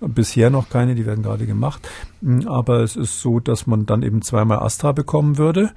Bisher 0.00 0.50
noch 0.50 0.68
keine, 0.68 0.94
die 0.94 1.06
werden 1.06 1.22
gerade 1.22 1.46
gemacht. 1.46 1.88
Aber 2.46 2.80
es 2.80 2.96
ist 2.96 3.20
so, 3.20 3.40
dass 3.40 3.66
man 3.66 3.86
dann 3.86 4.02
eben 4.02 4.22
zweimal 4.22 4.58
Astra 4.58 4.92
bekommen 4.92 5.38
würde 5.38 5.70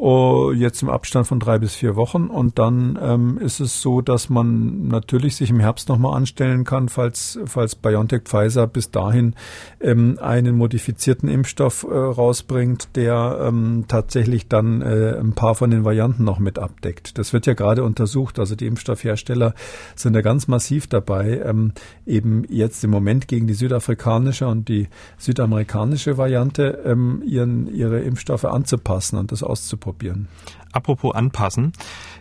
Oh, 0.00 0.52
jetzt 0.52 0.80
im 0.82 0.90
Abstand 0.90 1.26
von 1.26 1.40
drei 1.40 1.58
bis 1.58 1.74
vier 1.74 1.96
Wochen. 1.96 2.28
Und 2.28 2.60
dann 2.60 2.96
ähm, 3.02 3.36
ist 3.38 3.58
es 3.58 3.82
so, 3.82 4.00
dass 4.00 4.28
man 4.30 4.86
natürlich 4.86 5.34
sich 5.34 5.50
im 5.50 5.58
Herbst 5.58 5.88
nochmal 5.88 6.16
anstellen 6.16 6.62
kann, 6.62 6.88
falls, 6.88 7.36
falls 7.46 7.74
BioNTech 7.74 8.22
Pfizer 8.22 8.68
bis 8.68 8.92
dahin 8.92 9.34
ähm, 9.80 10.16
einen 10.22 10.54
modifizierten 10.54 11.28
Impfstoff 11.28 11.82
äh, 11.82 11.92
rausbringt, 11.92 12.94
der 12.94 13.40
ähm, 13.42 13.86
tatsächlich 13.88 14.46
dann 14.46 14.82
äh, 14.82 15.18
ein 15.18 15.32
paar 15.32 15.56
von 15.56 15.72
den 15.72 15.84
Varianten 15.84 16.22
noch 16.22 16.38
mit 16.38 16.60
abdeckt. 16.60 17.18
Das 17.18 17.32
wird 17.32 17.46
ja 17.46 17.54
gerade 17.54 17.82
untersucht. 17.82 18.38
Also 18.38 18.54
die 18.54 18.68
Impfstoffhersteller 18.68 19.52
sind 19.96 20.12
da 20.12 20.20
ganz 20.20 20.46
massiv 20.46 20.86
dabei, 20.86 21.42
ähm, 21.44 21.72
eben 22.06 22.44
jetzt 22.48 22.84
im 22.84 22.90
Moment 22.90 23.26
gegen 23.26 23.48
die 23.48 23.54
südafrikanische 23.54 24.46
und 24.46 24.68
die 24.68 24.86
südamerikanische 25.16 26.16
Variante 26.16 26.84
ähm, 26.84 27.20
ihren, 27.26 27.66
ihre 27.66 27.98
Impfstoffe 27.98 28.44
anzupassen 28.44 29.18
und 29.18 29.32
das 29.32 29.42
auszuprobieren 29.42 29.87
ausprobieren. 29.88 30.28
Apropos 30.72 31.14
anpassen. 31.14 31.72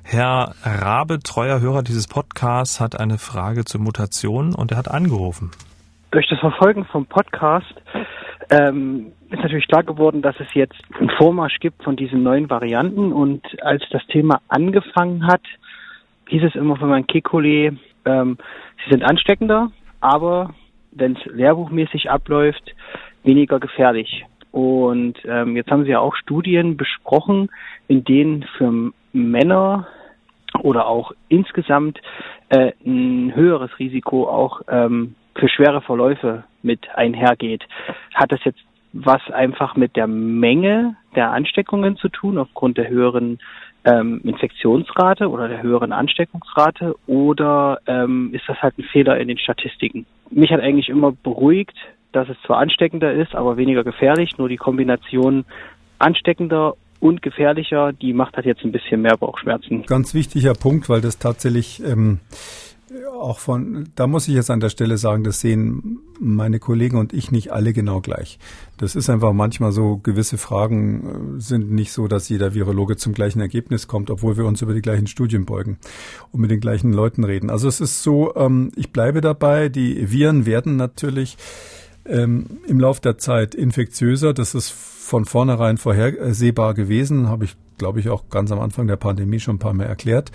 Herr 0.03 0.53
Rabe, 0.63 1.19
treuer 1.19 1.59
Hörer 1.59 1.83
dieses 1.83 2.07
Podcasts, 2.07 2.79
hat 2.79 2.99
eine 2.99 3.17
Frage 3.17 3.65
zur 3.65 3.81
Mutation 3.81 4.55
und 4.55 4.71
er 4.71 4.77
hat 4.77 4.89
angerufen. 4.89 5.51
Durch 6.11 6.27
das 6.29 6.39
Verfolgen 6.39 6.85
vom 6.85 7.05
Podcast 7.05 7.73
ähm, 8.49 9.11
ist 9.29 9.41
natürlich 9.41 9.67
klar 9.67 9.83
geworden, 9.83 10.21
dass 10.21 10.35
es 10.39 10.47
jetzt 10.53 10.77
einen 10.97 11.09
Vormarsch 11.09 11.59
gibt 11.59 11.83
von 11.83 11.97
diesen 11.97 12.23
neuen 12.23 12.49
Varianten. 12.49 13.11
Und 13.11 13.43
als 13.61 13.83
das 13.91 14.05
Thema 14.07 14.39
angefangen 14.47 15.27
hat, 15.27 15.41
hieß 16.29 16.43
es 16.43 16.55
immer 16.55 16.77
von 16.77 16.89
meinem 16.89 17.05
Kekulé, 17.05 17.77
ähm, 18.05 18.37
sie 18.85 18.91
sind 18.91 19.03
ansteckender, 19.03 19.71
aber 19.99 20.53
wenn 20.91 21.17
es 21.17 21.25
lehrbuchmäßig 21.25 22.09
abläuft, 22.09 22.73
weniger 23.23 23.59
gefährlich. 23.59 24.25
Und 24.57 25.19
ähm, 25.25 25.55
jetzt 25.55 25.69
haben 25.69 25.83
Sie 25.83 25.91
ja 25.91 25.99
auch 25.99 26.15
Studien 26.15 26.77
besprochen, 26.77 27.51
in 27.87 28.03
denen 28.03 28.41
für 28.57 28.91
Männer 29.13 29.85
oder 30.63 30.87
auch 30.87 31.11
insgesamt 31.29 32.01
äh, 32.49 32.71
ein 32.83 33.35
höheres 33.35 33.77
Risiko 33.77 34.27
auch 34.27 34.61
ähm, 34.67 35.13
für 35.35 35.47
schwere 35.47 35.81
Verläufe 35.81 36.43
mit 36.63 36.89
einhergeht. 36.95 37.67
Hat 38.15 38.31
das 38.31 38.43
jetzt 38.45 38.57
was 38.93 39.21
einfach 39.29 39.75
mit 39.75 39.95
der 39.95 40.07
Menge 40.07 40.95
der 41.15 41.29
Ansteckungen 41.33 41.95
zu 41.97 42.09
tun, 42.09 42.39
aufgrund 42.39 42.79
der 42.79 42.89
höheren 42.89 43.37
ähm, 43.85 44.21
Infektionsrate 44.23 45.29
oder 45.29 45.49
der 45.49 45.61
höheren 45.61 45.91
Ansteckungsrate, 45.91 46.95
oder 47.05 47.77
ähm, 47.85 48.31
ist 48.33 48.45
das 48.47 48.59
halt 48.63 48.75
ein 48.79 48.85
Fehler 48.85 49.19
in 49.19 49.27
den 49.27 49.37
Statistiken? 49.37 50.07
Mich 50.31 50.51
hat 50.51 50.61
eigentlich 50.61 50.89
immer 50.89 51.11
beruhigt, 51.11 51.77
dass 52.11 52.29
es 52.29 52.37
zwar 52.45 52.57
ansteckender 52.57 53.13
ist, 53.13 53.35
aber 53.35 53.57
weniger 53.57 53.83
gefährlich, 53.83 54.37
nur 54.37 54.49
die 54.49 54.57
Kombination 54.57 55.45
ansteckender 55.99 56.75
und 56.99 57.21
gefährlicher, 57.21 57.93
die 57.93 58.13
macht 58.13 58.35
halt 58.35 58.45
jetzt 58.45 58.63
ein 58.63 58.71
bisschen 58.71 59.01
mehr 59.01 59.17
Bauchschmerzen. 59.17 59.83
Ganz 59.85 60.13
wichtiger 60.13 60.53
Punkt, 60.53 60.89
weil 60.89 61.01
das 61.01 61.19
tatsächlich 61.19 61.83
ähm, 61.83 62.19
auch 63.19 63.39
von, 63.39 63.89
da 63.95 64.07
muss 64.07 64.27
ich 64.27 64.35
jetzt 64.35 64.49
an 64.49 64.59
der 64.59 64.69
Stelle 64.69 64.97
sagen, 64.97 65.23
das 65.23 65.41
sehen 65.41 65.99
meine 66.19 66.59
Kollegen 66.59 66.97
und 66.97 67.13
ich 67.13 67.31
nicht 67.31 67.51
alle 67.51 67.73
genau 67.73 68.01
gleich. 68.01 68.39
Das 68.77 68.95
ist 68.95 69.09
einfach 69.09 69.33
manchmal 69.33 69.71
so, 69.71 69.97
gewisse 69.97 70.37
Fragen 70.37 71.37
äh, 71.37 71.41
sind 71.41 71.71
nicht 71.71 71.91
so, 71.91 72.07
dass 72.07 72.29
jeder 72.29 72.53
Virologe 72.53 72.95
zum 72.95 73.13
gleichen 73.13 73.41
Ergebnis 73.41 73.87
kommt, 73.87 74.09
obwohl 74.09 74.37
wir 74.37 74.45
uns 74.45 74.61
über 74.61 74.73
die 74.73 74.81
gleichen 74.81 75.07
Studien 75.07 75.45
beugen 75.45 75.77
und 76.31 76.41
mit 76.41 76.51
den 76.51 76.59
gleichen 76.59 76.93
Leuten 76.93 77.23
reden. 77.23 77.49
Also 77.49 77.67
es 77.67 77.81
ist 77.81 78.03
so, 78.03 78.33
ähm, 78.35 78.71
ich 78.75 78.91
bleibe 78.91 79.21
dabei, 79.21 79.69
die 79.69 80.11
Viren 80.11 80.45
werden 80.45 80.77
natürlich 80.77 81.37
ähm, 82.09 82.45
im 82.67 82.79
Laufe 82.79 83.01
der 83.01 83.17
Zeit 83.17 83.55
infektiöser. 83.55 84.33
Das 84.33 84.55
ist 84.55 84.73
von 85.07 85.25
vornherein 85.25 85.77
vorhersehbar 85.77 86.73
gewesen, 86.73 87.29
habe 87.29 87.45
ich 87.45 87.55
glaube 87.77 87.99
ich, 87.99 88.09
auch 88.09 88.29
ganz 88.29 88.51
am 88.51 88.59
Anfang 88.59 88.87
der 88.87 88.95
Pandemie 88.95 89.39
schon 89.39 89.55
ein 89.55 89.59
paar 89.59 89.73
Mal 89.73 89.85
erklärt. 89.85 90.31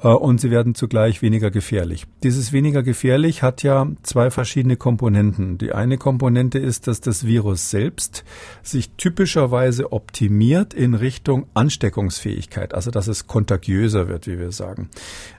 Äh, 0.00 0.08
und 0.08 0.40
sie 0.40 0.50
werden 0.50 0.74
zugleich 0.74 1.22
weniger 1.22 1.50
gefährlich. 1.50 2.06
Dieses 2.22 2.52
weniger 2.52 2.82
gefährlich 2.82 3.42
hat 3.42 3.62
ja 3.62 3.86
zwei 4.02 4.30
verschiedene 4.30 4.76
Komponenten. 4.76 5.58
Die 5.58 5.72
eine 5.72 5.98
Komponente 5.98 6.58
ist, 6.58 6.86
dass 6.86 7.00
das 7.00 7.26
Virus 7.26 7.70
selbst 7.70 8.24
sich 8.62 8.90
typischerweise 8.96 9.92
optimiert 9.92 10.74
in 10.74 10.94
Richtung 10.94 11.46
Ansteckungsfähigkeit, 11.54 12.74
also 12.74 12.90
dass 12.90 13.08
es 13.08 13.26
kontagiöser 13.26 14.08
wird, 14.08 14.26
wie 14.26 14.38
wir 14.38 14.52
sagen. 14.52 14.90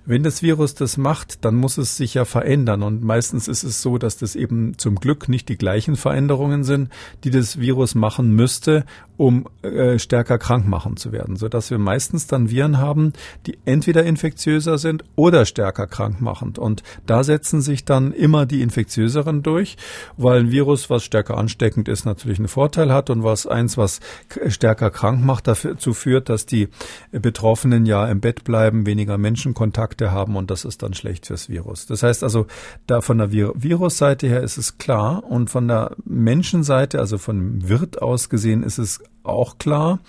Wenn 0.05 0.23
das 0.23 0.41
Virus 0.41 0.75
das 0.75 0.97
macht, 0.97 1.45
dann 1.45 1.55
muss 1.55 1.77
es 1.77 1.95
sich 1.95 2.15
ja 2.15 2.25
verändern. 2.25 2.83
Und 2.83 3.03
meistens 3.03 3.47
ist 3.47 3.63
es 3.63 3.81
so, 3.81 3.97
dass 3.97 4.17
das 4.17 4.35
eben 4.35 4.77
zum 4.77 4.95
Glück 4.95 5.29
nicht 5.29 5.47
die 5.49 5.57
gleichen 5.57 5.95
Veränderungen 5.95 6.63
sind, 6.63 6.89
die 7.23 7.29
das 7.29 7.59
Virus 7.59 7.95
machen 7.95 8.31
müsste, 8.33 8.72
um 9.17 9.45
äh, 9.61 9.99
stärker 9.99 10.37
krank 10.37 10.67
machen 10.67 10.97
zu 10.97 11.11
werden, 11.11 11.35
sodass 11.35 11.69
wir 11.69 11.77
meistens 11.77 12.27
dann 12.27 12.49
Viren 12.49 12.79
haben, 12.79 13.13
die 13.45 13.57
entweder 13.65 14.03
infektiöser 14.03 14.77
sind 14.77 15.03
oder 15.15 15.45
stärker 15.45 15.87
krank 15.87 16.19
machend. 16.19 16.57
Und 16.57 16.83
da 17.05 17.23
setzen 17.23 17.61
sich 17.61 17.85
dann 17.85 18.11
immer 18.11 18.45
die 18.45 18.61
infektiöseren 18.61 19.43
durch, 19.43 19.77
weil 20.17 20.39
ein 20.39 20.51
Virus, 20.51 20.89
was 20.89 21.03
stärker 21.03 21.37
ansteckend 21.37 21.87
ist, 21.87 22.05
natürlich 22.05 22.39
einen 22.39 22.47
Vorteil 22.47 22.91
hat 22.91 23.09
und 23.09 23.23
was 23.23 23.45
eins, 23.45 23.77
was 23.77 23.99
stärker 24.47 24.89
krank 24.89 25.23
macht, 25.23 25.47
dazu 25.47 25.93
führt, 25.93 26.29
dass 26.29 26.45
die 26.45 26.69
Betroffenen 27.11 27.85
ja 27.85 28.07
im 28.07 28.19
Bett 28.19 28.43
bleiben, 28.43 28.85
weniger 28.85 29.17
Menschenkontakte 29.17 30.11
haben 30.11 30.35
und 30.35 30.49
das 30.49 30.65
ist 30.65 30.81
dann 30.81 30.93
schlecht 30.93 31.27
fürs 31.27 31.49
Virus. 31.49 31.85
Das 31.85 32.01
heißt 32.03 32.23
also, 32.23 32.47
da 32.87 33.01
von 33.01 33.19
der 33.19 33.31
Vir 33.31 33.53
Virusseite 33.55 34.27
her 34.27 34.41
ist 34.41 34.57
es 34.57 34.77
klar 34.77 35.23
und 35.23 35.49
von 35.49 35.67
der 35.67 35.95
Menschenseite, 36.05 36.99
also 36.99 37.17
von 37.17 37.67
Wirt 37.67 38.01
aus 38.01 38.29
gesehen, 38.29 38.62
ist 38.63 38.77
es 38.77 39.03
auch 39.23 39.57
klar, 39.57 39.99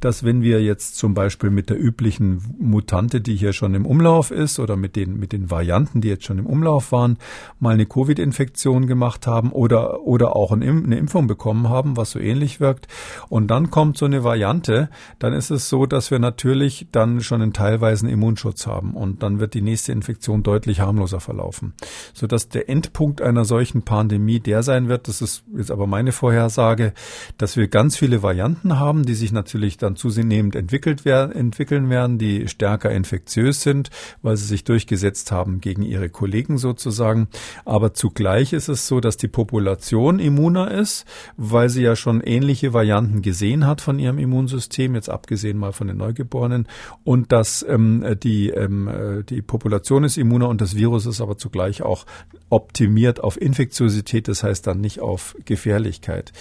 dass 0.00 0.24
wenn 0.24 0.42
wir 0.42 0.62
jetzt 0.62 0.96
zum 0.96 1.14
Beispiel 1.14 1.50
mit 1.50 1.70
der 1.70 1.80
üblichen 1.80 2.42
Mutante, 2.58 3.20
die 3.20 3.36
hier 3.36 3.52
schon 3.52 3.74
im 3.74 3.86
Umlauf 3.86 4.30
ist, 4.30 4.58
oder 4.58 4.76
mit 4.76 4.96
den, 4.96 5.18
mit 5.18 5.32
den 5.32 5.50
Varianten, 5.50 6.00
die 6.00 6.08
jetzt 6.08 6.24
schon 6.24 6.38
im 6.38 6.46
Umlauf 6.46 6.92
waren, 6.92 7.18
mal 7.60 7.74
eine 7.74 7.86
Covid-Infektion 7.86 8.86
gemacht 8.86 9.26
haben 9.26 9.52
oder, 9.52 10.02
oder 10.02 10.36
auch 10.36 10.52
eine 10.52 10.96
Impfung 10.96 11.26
bekommen 11.26 11.68
haben, 11.68 11.96
was 11.96 12.10
so 12.10 12.18
ähnlich 12.18 12.60
wirkt, 12.60 12.88
und 13.28 13.48
dann 13.48 13.70
kommt 13.70 13.96
so 13.98 14.06
eine 14.06 14.24
Variante, 14.24 14.88
dann 15.18 15.32
ist 15.32 15.50
es 15.50 15.68
so, 15.68 15.86
dass 15.86 16.10
wir 16.10 16.18
natürlich 16.18 16.88
dann 16.92 17.20
schon 17.20 17.42
einen 17.42 17.52
teilweisen 17.52 18.08
Immunschutz 18.08 18.66
haben 18.66 18.94
und 18.94 19.22
dann 19.22 19.40
wird 19.40 19.54
die 19.54 19.62
nächste 19.62 19.92
Infektion 19.92 20.42
deutlich 20.42 20.80
harmloser 20.80 21.20
verlaufen. 21.20 21.74
Sodass 22.14 22.48
der 22.48 22.68
Endpunkt 22.68 23.22
einer 23.22 23.44
solchen 23.44 23.82
Pandemie 23.82 24.40
der 24.40 24.62
sein 24.62 24.88
wird, 24.88 25.08
das 25.08 25.22
ist 25.22 25.44
jetzt 25.56 25.70
aber 25.70 25.86
meine 25.86 26.12
Vorhersage, 26.12 26.92
dass 27.38 27.56
wir 27.56 27.68
ganz 27.68 27.96
viele 27.96 28.22
Varianten 28.22 28.78
haben, 28.78 29.04
die 29.04 29.14
sich 29.14 29.32
natürlich 29.32 29.76
dann 29.86 29.96
zunehmend 29.96 30.56
entwickelt 30.56 31.04
werden, 31.04 31.32
entwickeln 31.32 31.88
werden, 31.88 32.18
die 32.18 32.48
stärker 32.48 32.90
infektiös 32.90 33.62
sind, 33.62 33.90
weil 34.22 34.36
sie 34.36 34.46
sich 34.46 34.64
durchgesetzt 34.64 35.32
haben 35.32 35.60
gegen 35.60 35.82
ihre 35.82 36.08
Kollegen 36.08 36.58
sozusagen. 36.58 37.28
Aber 37.64 37.94
zugleich 37.94 38.52
ist 38.52 38.68
es 38.68 38.86
so, 38.86 39.00
dass 39.00 39.16
die 39.16 39.28
Population 39.28 40.18
immuner 40.18 40.70
ist, 40.70 41.06
weil 41.36 41.68
sie 41.68 41.82
ja 41.82 41.96
schon 41.96 42.20
ähnliche 42.20 42.72
Varianten 42.72 43.22
gesehen 43.22 43.66
hat 43.66 43.80
von 43.80 43.98
ihrem 43.98 44.18
Immunsystem, 44.18 44.94
jetzt 44.94 45.08
abgesehen 45.08 45.56
mal 45.56 45.72
von 45.72 45.86
den 45.86 45.96
Neugeborenen, 45.96 46.66
und 47.04 47.32
dass 47.32 47.64
ähm, 47.68 48.04
die, 48.22 48.50
ähm, 48.50 48.88
äh, 48.88 49.22
die 49.22 49.42
Population 49.42 50.04
ist 50.04 50.18
immuner 50.18 50.48
und 50.48 50.60
das 50.60 50.74
Virus 50.74 51.06
ist 51.06 51.20
aber 51.20 51.38
zugleich 51.38 51.82
auch 51.82 52.06
optimiert 52.48 53.22
auf 53.22 53.40
Infektiosität, 53.40 54.28
das 54.28 54.42
heißt 54.42 54.66
dann 54.66 54.80
nicht 54.80 55.00
auf 55.00 55.36
Gefährlichkeit. 55.44 56.32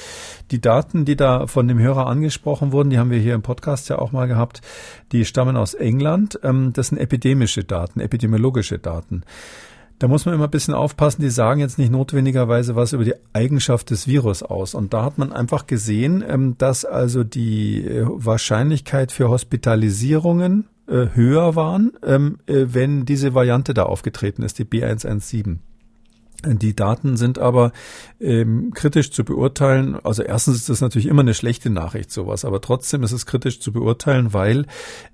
Die 0.52 0.62
Daten, 0.62 1.06
die 1.06 1.16
da 1.16 1.48
von 1.48 1.68
dem 1.68 1.80
Hörer 1.80 2.08
angesprochen 2.08 2.72
wurden, 2.72 2.90
die 2.90 3.00
haben 3.00 3.12
wir 3.12 3.20
hier 3.20 3.35
im 3.36 3.42
Podcast 3.42 3.90
ja 3.90 4.00
auch 4.00 4.12
mal 4.12 4.28
gehabt, 4.28 4.62
die 5.12 5.26
stammen 5.26 5.58
aus 5.58 5.74
England. 5.74 6.40
Ähm, 6.44 6.74
das 6.74 6.88
sind 6.88 6.98
epidemische 6.98 7.64
Daten, 7.64 8.00
epidemiologische 8.00 8.80
Daten. 8.80 9.24
Da 10.00 10.10
muss 10.10 10.26
man 10.26 10.36
immer 10.36 10.46
ein 10.46 10.52
bisschen 10.52 10.74
aufpassen, 10.74 11.22
die 11.22 11.30
sagen 11.30 11.62
jetzt 11.62 11.78
nicht 11.78 11.92
notwendigerweise 11.92 12.76
was 12.76 12.92
über 12.92 13.06
die 13.06 13.14
Eigenschaft 13.32 13.92
des 13.92 14.08
Virus 14.08 14.44
aus. 14.44 14.76
Und 14.76 14.94
da 14.94 15.06
hat 15.06 15.18
man 15.18 15.32
einfach 15.32 15.68
gesehen, 15.68 16.24
ähm, 16.28 16.58
dass 16.58 16.84
also 16.84 17.24
die 17.24 17.86
äh, 17.86 18.06
Wahrscheinlichkeit 18.06 19.12
für 19.12 19.30
Hospitalisierungen 19.30 20.68
äh, 20.88 21.08
höher 21.14 21.56
waren, 21.56 21.94
ähm, 22.04 22.40
äh, 22.46 22.66
wenn 22.68 23.06
diese 23.06 23.34
Variante 23.34 23.74
da 23.74 23.84
aufgetreten 23.84 24.44
ist, 24.44 24.60
die 24.60 24.66
B117. 24.66 25.60
Die 26.44 26.76
Daten 26.76 27.18
sind 27.18 27.40
aber 27.40 27.72
ähm, 28.20 28.72
kritisch 28.74 29.12
zu 29.12 29.24
beurteilen. 29.24 29.98
Also 30.04 30.24
erstens 30.24 30.58
ist 30.58 30.70
das 30.70 30.82
natürlich 30.82 31.08
immer 31.08 31.22
eine 31.22 31.34
schlechte 31.34 31.70
Nachricht, 31.70 32.12
sowas, 32.12 32.46
aber 32.46 32.62
trotzdem 32.62 33.04
ist 33.04 33.12
es 33.12 33.26
kritisch 33.26 33.60
zu 33.60 33.72
beurteilen, 33.72 34.34
weil 34.34 34.66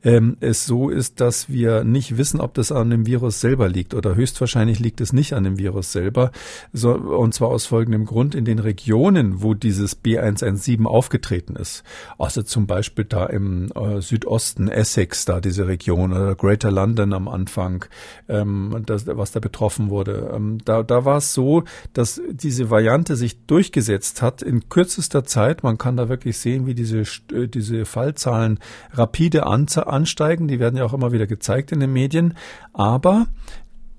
ähm, 0.04 0.38
es 0.40 0.66
so 0.66 0.90
ist, 0.90 1.22
dass 1.22 1.50
wir 1.50 1.84
nicht 1.84 2.18
wissen, 2.18 2.42
ob 2.42 2.54
das 2.54 2.72
an 2.72 2.90
dem 2.90 3.06
Virus 3.06 3.40
selber 3.40 3.70
liegt 3.70 3.94
oder 3.94 4.16
höchstwahrscheinlich 4.16 4.80
liegt 4.80 5.02
es 5.02 5.14
nicht 5.14 5.34
an 5.34 5.44
dem 5.44 5.58
Virus 5.58 5.92
selber. 5.92 6.32
So, 6.74 6.94
und 6.94 7.34
zwar 7.34 7.50
aus 7.50 7.66
folgendem 7.66 8.06
Grund, 8.06 8.36
in 8.36 8.46
den 8.46 8.60
Regionen, 8.60 9.42
wo 9.42 9.54
dieses 9.54 10.04
B117 10.04 10.86
aufgetreten 10.86 11.56
ist, 11.56 11.84
also 12.18 12.44
zum 12.44 12.68
Beispiel 12.68 13.06
da 13.06 13.26
im 13.26 13.72
äh, 13.72 14.02
Südosten 14.02 14.68
Essex, 14.68 15.26
da 15.26 15.40
diese 15.40 15.68
Region 15.68 16.12
oder 16.12 16.36
Greater 16.36 16.72
London 16.72 17.14
am 17.14 17.28
Anfang, 17.28 17.86
ähm, 18.28 18.84
das, 18.86 19.08
was 19.08 19.32
da 19.32 19.40
betroffen 19.40 19.90
wurde, 19.90 20.32
ähm, 20.36 20.60
da, 20.66 20.84
da 20.84 21.06
war 21.06 21.11
es 21.17 21.34
so, 21.34 21.63
dass 21.93 22.21
diese 22.30 22.69
Variante 22.69 23.15
sich 23.15 23.45
durchgesetzt 23.45 24.21
hat 24.21 24.41
in 24.41 24.69
kürzester 24.69 25.24
Zeit. 25.24 25.63
Man 25.63 25.78
kann 25.78 25.97
da 25.97 26.10
wirklich 26.10 26.38
sehen, 26.38 26.65
wie 26.65 26.76
diese, 26.76 27.02
äh, 27.34 27.47
diese 27.47 27.86
Fallzahlen 27.86 28.60
rapide 28.93 29.45
ansteigen. 29.45 30.47
Die 30.47 30.60
werden 30.60 30.78
ja 30.78 30.86
auch 30.86 30.93
immer 30.93 31.12
wieder 31.12 31.28
gezeigt 31.28 31.71
in 31.71 31.80
den 31.80 31.93
Medien. 31.93 32.36
Aber 32.74 33.28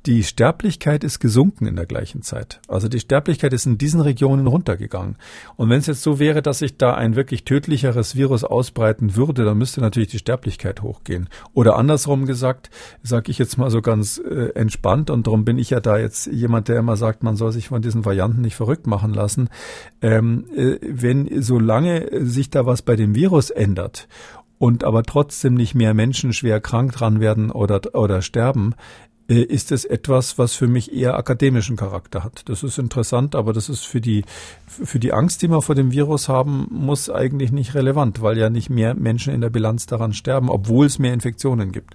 die 0.06 0.24
Sterblichkeit 0.24 1.04
ist 1.04 1.20
gesunken 1.20 1.66
in 1.66 1.76
der 1.76 1.86
gleichen 1.86 2.22
Zeit. 2.22 2.60
Also 2.66 2.88
die 2.88 2.98
Sterblichkeit 2.98 3.52
ist 3.52 3.66
in 3.66 3.78
diesen 3.78 4.00
Regionen 4.00 4.46
runtergegangen. 4.46 5.16
Und 5.56 5.70
wenn 5.70 5.78
es 5.78 5.86
jetzt 5.86 6.02
so 6.02 6.18
wäre, 6.18 6.42
dass 6.42 6.58
sich 6.58 6.76
da 6.76 6.94
ein 6.94 7.14
wirklich 7.14 7.44
tödlicheres 7.44 8.16
Virus 8.16 8.42
ausbreiten 8.42 9.14
würde, 9.14 9.44
dann 9.44 9.58
müsste 9.58 9.80
natürlich 9.80 10.08
die 10.08 10.18
Sterblichkeit 10.18 10.82
hochgehen. 10.82 11.28
Oder 11.54 11.76
andersrum 11.76 12.26
gesagt, 12.26 12.70
sage 13.02 13.30
ich 13.30 13.38
jetzt 13.38 13.58
mal 13.58 13.70
so 13.70 13.80
ganz 13.80 14.18
äh, 14.18 14.50
entspannt, 14.54 15.10
und 15.10 15.26
darum 15.26 15.44
bin 15.44 15.58
ich 15.58 15.70
ja 15.70 15.80
da 15.80 15.98
jetzt 15.98 16.26
jemand, 16.26 16.68
der 16.68 16.78
immer 16.78 16.96
sagt, 16.96 17.22
man 17.22 17.36
soll 17.36 17.52
sich 17.52 17.68
von 17.68 17.82
diesen 17.82 18.04
Varianten 18.04 18.40
nicht 18.40 18.56
verrückt 18.56 18.86
machen 18.86 19.14
lassen. 19.14 19.50
Ähm, 20.00 20.46
äh, 20.56 20.78
wenn 20.82 21.42
solange 21.42 22.08
sich 22.26 22.50
da 22.50 22.66
was 22.66 22.82
bei 22.82 22.96
dem 22.96 23.14
Virus 23.14 23.50
ändert 23.50 24.08
und 24.58 24.84
aber 24.84 25.02
trotzdem 25.02 25.54
nicht 25.54 25.74
mehr 25.74 25.92
Menschen 25.92 26.32
schwer 26.32 26.60
krank 26.60 26.92
dran 26.92 27.18
werden 27.18 27.50
oder, 27.50 27.80
oder 27.94 28.22
sterben, 28.22 28.74
ist 29.28 29.72
es 29.72 29.84
etwas, 29.84 30.38
was 30.38 30.54
für 30.54 30.66
mich 30.66 30.92
eher 30.92 31.16
akademischen 31.16 31.76
Charakter 31.76 32.24
hat. 32.24 32.42
Das 32.48 32.62
ist 32.62 32.78
interessant, 32.78 33.34
aber 33.34 33.52
das 33.52 33.68
ist 33.68 33.84
für 33.84 34.00
die, 34.00 34.24
für 34.66 34.98
die 34.98 35.12
Angst, 35.12 35.42
die 35.42 35.48
man 35.48 35.62
vor 35.62 35.74
dem 35.74 35.92
Virus 35.92 36.28
haben 36.28 36.66
muss, 36.70 37.08
eigentlich 37.08 37.52
nicht 37.52 37.74
relevant, 37.74 38.20
weil 38.22 38.36
ja 38.36 38.50
nicht 38.50 38.70
mehr 38.70 38.94
Menschen 38.94 39.32
in 39.32 39.40
der 39.40 39.50
Bilanz 39.50 39.86
daran 39.86 40.12
sterben, 40.12 40.50
obwohl 40.50 40.86
es 40.86 40.98
mehr 40.98 41.14
Infektionen 41.14 41.72
gibt. 41.72 41.94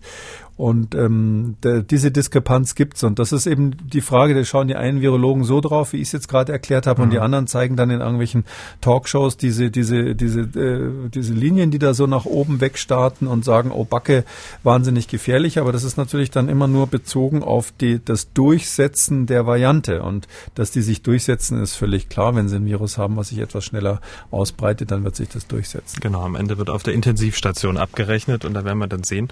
Und 0.57 0.95
ähm, 0.95 1.55
der, 1.61 1.83
diese 1.83 2.09
Diskrepanz 2.09 2.73
gibt's 2.73 3.03
und 3.03 3.19
das 3.19 3.31
ist 3.31 3.45
eben 3.45 3.77
die 3.93 4.01
Frage, 4.01 4.33
da 4.33 4.43
schauen 4.43 4.67
die 4.67 4.75
einen 4.75 5.01
Virologen 5.01 5.43
so 5.43 5.61
drauf, 5.61 5.93
wie 5.93 5.97
ich 5.97 6.07
es 6.07 6.13
jetzt 6.13 6.27
gerade 6.27 6.51
erklärt 6.51 6.87
habe, 6.87 6.99
mhm. 6.99 7.03
und 7.03 7.09
die 7.11 7.17
mhm. 7.17 7.23
anderen 7.23 7.47
zeigen 7.47 7.75
dann 7.75 7.91
in 7.91 7.99
irgendwelchen 7.99 8.43
Talkshows 8.81 9.37
diese 9.37 9.69
diese 9.69 10.15
diese 10.15 10.41
äh, 10.41 11.09
diese 11.13 11.33
Linien, 11.33 11.69
die 11.69 11.77
da 11.77 11.93
so 11.93 12.07
nach 12.07 12.25
oben 12.25 12.59
wegstarten 12.59 13.27
und 13.27 13.45
sagen, 13.45 13.69
oh 13.71 13.83
Backe, 13.83 14.25
wahnsinnig 14.63 15.07
gefährlich, 15.07 15.59
aber 15.59 15.71
das 15.71 15.83
ist 15.83 15.95
natürlich 15.95 16.31
dann 16.31 16.49
immer 16.49 16.67
nur 16.67 16.87
bezogen 16.87 17.43
auf 17.43 17.71
die 17.71 18.03
das 18.03 18.33
Durchsetzen 18.33 19.27
der 19.27 19.45
Variante 19.45 20.01
und 20.01 20.27
dass 20.55 20.71
die 20.71 20.81
sich 20.81 21.03
durchsetzen, 21.03 21.61
ist 21.61 21.75
völlig 21.75 22.09
klar. 22.09 22.35
Wenn 22.35 22.49
sie 22.49 22.55
ein 22.55 22.65
Virus 22.65 22.97
haben, 22.97 23.15
was 23.15 23.29
sich 23.29 23.37
etwas 23.37 23.63
schneller 23.63 24.01
ausbreitet, 24.31 24.89
dann 24.89 25.03
wird 25.03 25.15
sich 25.15 25.29
das 25.29 25.45
durchsetzen. 25.45 25.99
Genau, 26.01 26.23
am 26.23 26.33
Ende 26.33 26.57
wird 26.57 26.71
auf 26.71 26.81
der 26.81 26.95
Intensivstation 26.95 27.77
abgerechnet 27.77 28.43
und 28.43 28.55
da 28.55 28.65
werden 28.65 28.79
wir 28.79 28.87
dann 28.87 29.03
sehen, 29.03 29.27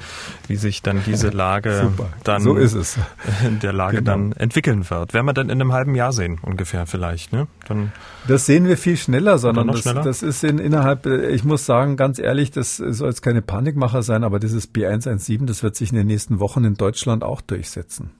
wie 0.48 0.56
sich 0.56 0.84
dann 0.84 1.04
diese 1.16 1.30
Lage 1.36 1.92
dann 2.24 2.42
so 2.42 2.56
ist 2.56 2.74
es. 2.74 2.98
in 3.46 3.60
der 3.64 3.74
Lage 3.74 3.98
genau. 3.98 4.12
dann 4.12 4.32
entwickeln 4.34 4.90
wird. 4.90 5.14
Werden 5.14 5.26
wir 5.26 5.34
dann 5.34 5.50
in 5.50 5.60
einem 5.60 5.74
halben 5.74 5.96
Jahr 5.96 6.14
sehen, 6.14 6.40
ungefähr 6.42 6.86
vielleicht, 6.86 7.34
ne? 7.34 7.48
Dann 7.68 7.92
das 8.28 8.46
sehen 8.46 8.66
wir 8.66 8.78
viel 8.78 8.98
schneller, 8.98 9.38
sondern 9.38 9.68
das, 9.68 9.82
schneller? 9.82 10.02
das 10.02 10.24
ist 10.24 10.44
in, 10.44 10.58
innerhalb, 10.58 11.06
ich 11.06 11.44
muss 11.44 11.66
sagen, 11.66 11.96
ganz 11.96 12.20
ehrlich, 12.20 12.52
das 12.52 12.78
soll 12.78 13.10
jetzt 13.10 13.22
keine 13.22 13.42
Panikmacher 13.42 14.04
sein, 14.04 14.24
aber 14.24 14.40
dieses 14.40 14.74
B117, 14.74 15.46
das 15.46 15.64
wird 15.64 15.76
sich 15.76 15.92
in 15.92 15.98
den 15.98 16.08
nächsten 16.08 16.40
Wochen 16.40 16.64
in 16.64 16.76
Deutschland 16.76 17.24
auch 17.24 17.42
durchsetzen. 17.42 18.12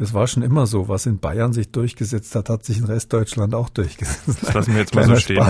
Das 0.00 0.14
war 0.14 0.26
schon 0.26 0.42
immer 0.42 0.66
so. 0.66 0.88
Was 0.88 1.04
in 1.04 1.18
Bayern 1.18 1.52
sich 1.52 1.72
durchgesetzt 1.72 2.34
hat, 2.34 2.48
hat 2.48 2.64
sich 2.64 2.78
in 2.78 2.84
Restdeutschland 2.84 3.54
auch 3.54 3.68
durchgesetzt. 3.68 4.40
Das 4.40 4.54
lassen 4.54 4.72
wir 4.72 4.80
jetzt 4.80 4.94
mal 4.94 5.04
so 5.04 5.16
stehen. 5.16 5.44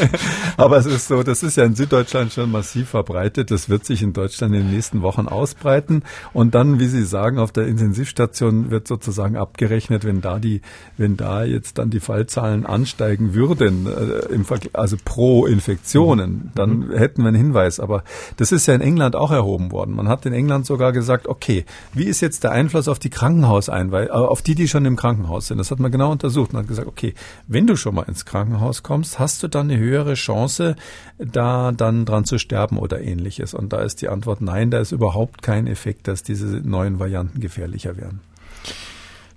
Aber 0.56 0.76
es 0.76 0.86
ist 0.86 1.08
so, 1.08 1.24
das 1.24 1.42
ist 1.42 1.56
ja 1.56 1.64
in 1.64 1.74
Süddeutschland 1.74 2.32
schon 2.32 2.52
massiv 2.52 2.90
verbreitet. 2.90 3.50
Das 3.50 3.68
wird 3.68 3.84
sich 3.84 4.00
in 4.04 4.12
Deutschland 4.12 4.54
in 4.54 4.60
den 4.60 4.70
nächsten 4.70 5.02
Wochen 5.02 5.26
ausbreiten. 5.26 6.04
Und 6.32 6.54
dann, 6.54 6.78
wie 6.78 6.86
Sie 6.86 7.04
sagen, 7.04 7.40
auf 7.40 7.50
der 7.50 7.66
Intensivstation 7.66 8.70
wird 8.70 8.86
sozusagen 8.86 9.36
abgerechnet, 9.36 10.04
wenn 10.04 10.20
da 10.20 10.38
die, 10.38 10.60
wenn 10.96 11.16
da 11.16 11.42
jetzt 11.42 11.78
dann 11.78 11.90
die 11.90 11.98
Fallzahlen 11.98 12.64
ansteigen 12.64 13.34
würden, 13.34 13.88
äh, 13.88 14.68
also 14.74 14.96
pro 15.04 15.44
Infektionen, 15.44 16.52
dann 16.54 16.86
mhm. 16.86 16.92
hätten 16.92 17.22
wir 17.22 17.28
einen 17.28 17.36
Hinweis. 17.36 17.80
Aber 17.80 18.04
das 18.36 18.52
ist 18.52 18.66
ja 18.66 18.74
in 18.74 18.80
England 18.80 19.16
auch 19.16 19.32
erhoben 19.32 19.72
worden. 19.72 19.96
Man 19.96 20.06
hat 20.06 20.24
in 20.24 20.32
England 20.32 20.66
sogar 20.66 20.92
gesagt, 20.92 21.26
okay, 21.26 21.64
wie 21.92 22.04
ist 22.04 22.20
jetzt 22.20 22.44
der 22.44 22.52
Einfluss 22.52 22.86
auf 22.86 23.00
die 23.00 23.10
Krankenhaus 23.10 23.71
ein, 23.72 23.92
weil 23.92 24.06
äh, 24.06 24.10
auf 24.10 24.42
die, 24.42 24.54
die 24.54 24.68
schon 24.68 24.84
im 24.84 24.96
Krankenhaus 24.96 25.48
sind. 25.48 25.58
Das 25.58 25.70
hat 25.70 25.78
man 25.78 25.90
genau 25.90 26.12
untersucht 26.12 26.52
und 26.52 26.60
hat 26.60 26.68
gesagt, 26.68 26.88
okay, 26.88 27.14
wenn 27.46 27.66
du 27.66 27.76
schon 27.76 27.94
mal 27.94 28.02
ins 28.02 28.24
Krankenhaus 28.24 28.82
kommst, 28.82 29.18
hast 29.18 29.42
du 29.42 29.48
dann 29.48 29.70
eine 29.70 29.78
höhere 29.78 30.14
Chance, 30.14 30.76
da 31.18 31.72
dann 31.72 32.04
dran 32.04 32.24
zu 32.24 32.38
sterben 32.38 32.78
oder 32.78 33.00
ähnliches. 33.00 33.54
Und 33.54 33.72
da 33.72 33.80
ist 33.82 34.02
die 34.02 34.08
Antwort 34.08 34.40
nein, 34.40 34.70
da 34.70 34.78
ist 34.78 34.92
überhaupt 34.92 35.42
kein 35.42 35.66
Effekt, 35.66 36.08
dass 36.08 36.22
diese 36.22 36.46
neuen 36.46 36.98
Varianten 36.98 37.40
gefährlicher 37.40 37.96
werden. 37.96 38.20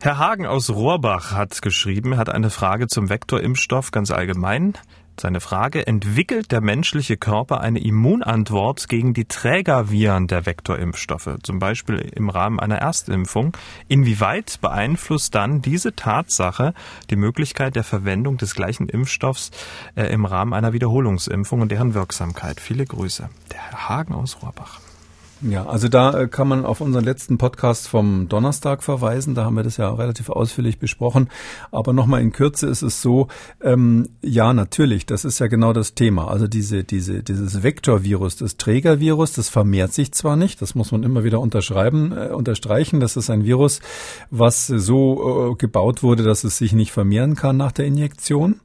Herr 0.02 0.20
Hagen 0.20 0.46
aus 0.46 0.70
Rohrbach 0.70 1.32
hat 1.32 1.62
geschrieben, 1.62 2.18
hat 2.18 2.30
eine 2.30 2.52
Frage 2.52 2.88
zum 2.88 3.10
Vektorimpfstoff 3.10 3.92
ganz 3.92 4.12
allgemein. 4.12 4.74
Seine 5.20 5.40
Frage, 5.40 5.88
entwickelt 5.88 6.52
der 6.52 6.60
menschliche 6.62 7.16
Körper 7.16 7.62
eine 7.62 7.80
Immunantwort 7.80 8.90
gegen 8.90 9.14
die 9.14 9.26
Trägerviren 9.26 10.28
der 10.28 10.46
Vektorimpfstoffe, 10.46 11.38
zum 11.42 11.60
Beispiel 11.60 12.00
im 12.14 12.30
Rahmen 12.30 12.60
einer 12.60 12.78
Erstimpfung? 12.78 13.56
Inwieweit 13.88 14.60
beeinflusst 14.60 15.34
dann 15.34 15.62
diese 15.62 15.96
Tatsache 15.96 16.74
die 17.10 17.16
Möglichkeit 17.16 17.76
der 17.76 17.86
Verwendung 17.86 18.38
des 18.38 18.56
gleichen 18.56 18.90
Impfstoffs 18.90 19.52
äh, 19.96 20.04
im 20.08 20.26
Rahmen 20.26 20.54
einer 20.54 20.74
Wiederholungsimpfung 20.74 21.62
und 21.62 21.72
deren 21.72 21.94
Wirksamkeit? 21.94 22.60
Viele 22.60 22.86
Grüße. 22.86 23.30
Der 23.52 23.60
Herr 23.60 23.90
Hagen 23.90 24.14
aus 24.14 24.42
Rohrbach. 24.42 24.85
Ja, 25.48 25.68
also 25.68 25.90
da 25.90 26.22
äh, 26.22 26.28
kann 26.28 26.48
man 26.48 26.66
auf 26.66 26.82
unseren 26.82 27.04
letzten 27.04 27.38
Podcast 27.38 27.88
vom 27.88 28.28
Donnerstag 28.28 28.82
verweisen. 28.82 29.36
Da 29.36 29.46
haben 29.46 29.56
wir 29.56 29.62
das 29.62 29.78
ja 29.78 29.94
relativ 29.94 30.30
ausführlich 30.30 30.80
besprochen. 30.80 31.30
Aber 31.72 31.94
nochmal 31.94 32.22
in 32.22 32.32
Kürze 32.32 32.66
ist 32.68 32.82
es 32.82 33.04
so, 33.04 33.28
ähm, 33.62 34.10
ja, 34.24 34.54
natürlich, 34.54 35.06
das 35.06 35.24
ist 35.24 35.38
ja 35.38 35.46
genau 35.46 35.72
das 35.72 35.94
Thema. 35.94 36.30
Also 36.30 36.48
diese, 36.48 36.84
diese, 36.84 37.22
dieses 37.22 37.62
Vektorvirus, 37.62 38.38
das 38.38 38.58
Trägervirus, 38.58 39.34
das 39.34 39.50
vermehrt 39.50 39.94
sich 39.94 40.12
zwar 40.14 40.36
nicht, 40.36 40.64
das 40.64 40.74
muss 40.74 40.92
man 40.92 41.04
immer 41.04 41.24
wieder 41.24 41.40
unterschreiben, 41.40 42.12
äh, 42.12 42.30
unterstreichen. 42.30 43.00
Das 43.00 43.16
ist 43.16 43.30
ein 43.30 43.44
Virus, 43.44 43.82
was 44.32 44.66
so 44.66 45.52
äh, 45.52 45.56
gebaut 45.58 46.02
wurde, 46.02 46.24
dass 46.24 46.44
es 46.44 46.58
sich 46.58 46.74
nicht 46.74 46.92
vermehren 46.92 47.36
kann 47.36 47.56
nach 47.56 47.72
der 47.72 47.86
Injektion. 47.86 48.62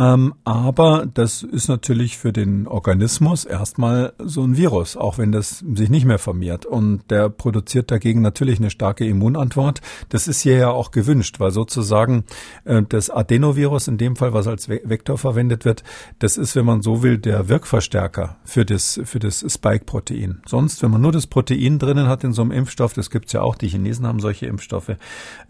Ähm, 0.00 0.32
aber 0.44 1.06
das 1.12 1.42
ist 1.42 1.68
natürlich 1.68 2.16
für 2.16 2.32
den 2.32 2.66
Organismus 2.66 3.44
erstmal 3.44 4.14
so 4.18 4.42
ein 4.42 4.56
Virus, 4.56 4.96
auch 4.96 5.18
wenn 5.18 5.30
das 5.30 5.58
sich 5.58 5.90
nicht 5.90 6.06
mehr 6.06 6.18
vermehrt. 6.18 6.64
Und 6.64 7.02
der 7.10 7.28
produziert 7.28 7.90
dagegen 7.90 8.22
natürlich 8.22 8.58
eine 8.58 8.70
starke 8.70 9.06
Immunantwort. 9.06 9.82
Das 10.08 10.26
ist 10.26 10.40
hier 10.40 10.56
ja 10.56 10.70
auch 10.70 10.90
gewünscht, 10.90 11.38
weil 11.38 11.50
sozusagen 11.50 12.24
äh, 12.64 12.82
das 12.88 13.10
Adenovirus 13.10 13.88
in 13.88 13.98
dem 13.98 14.16
Fall, 14.16 14.32
was 14.32 14.46
als 14.46 14.70
Vektor 14.70 15.18
verwendet 15.18 15.66
wird, 15.66 15.84
das 16.18 16.38
ist, 16.38 16.56
wenn 16.56 16.64
man 16.64 16.80
so 16.80 17.02
will, 17.02 17.18
der 17.18 17.50
Wirkverstärker 17.50 18.38
für 18.42 18.64
das, 18.64 18.98
für 19.04 19.18
das 19.18 19.44
Spike-Protein. 19.46 20.40
Sonst, 20.46 20.82
wenn 20.82 20.92
man 20.92 21.02
nur 21.02 21.12
das 21.12 21.26
Protein 21.26 21.78
drinnen 21.78 22.08
hat 22.08 22.24
in 22.24 22.32
so 22.32 22.40
einem 22.40 22.52
Impfstoff, 22.52 22.94
das 22.94 23.10
gibt's 23.10 23.34
ja 23.34 23.42
auch, 23.42 23.54
die 23.54 23.68
Chinesen 23.68 24.06
haben 24.06 24.20
solche 24.20 24.46
Impfstoffe 24.46 24.96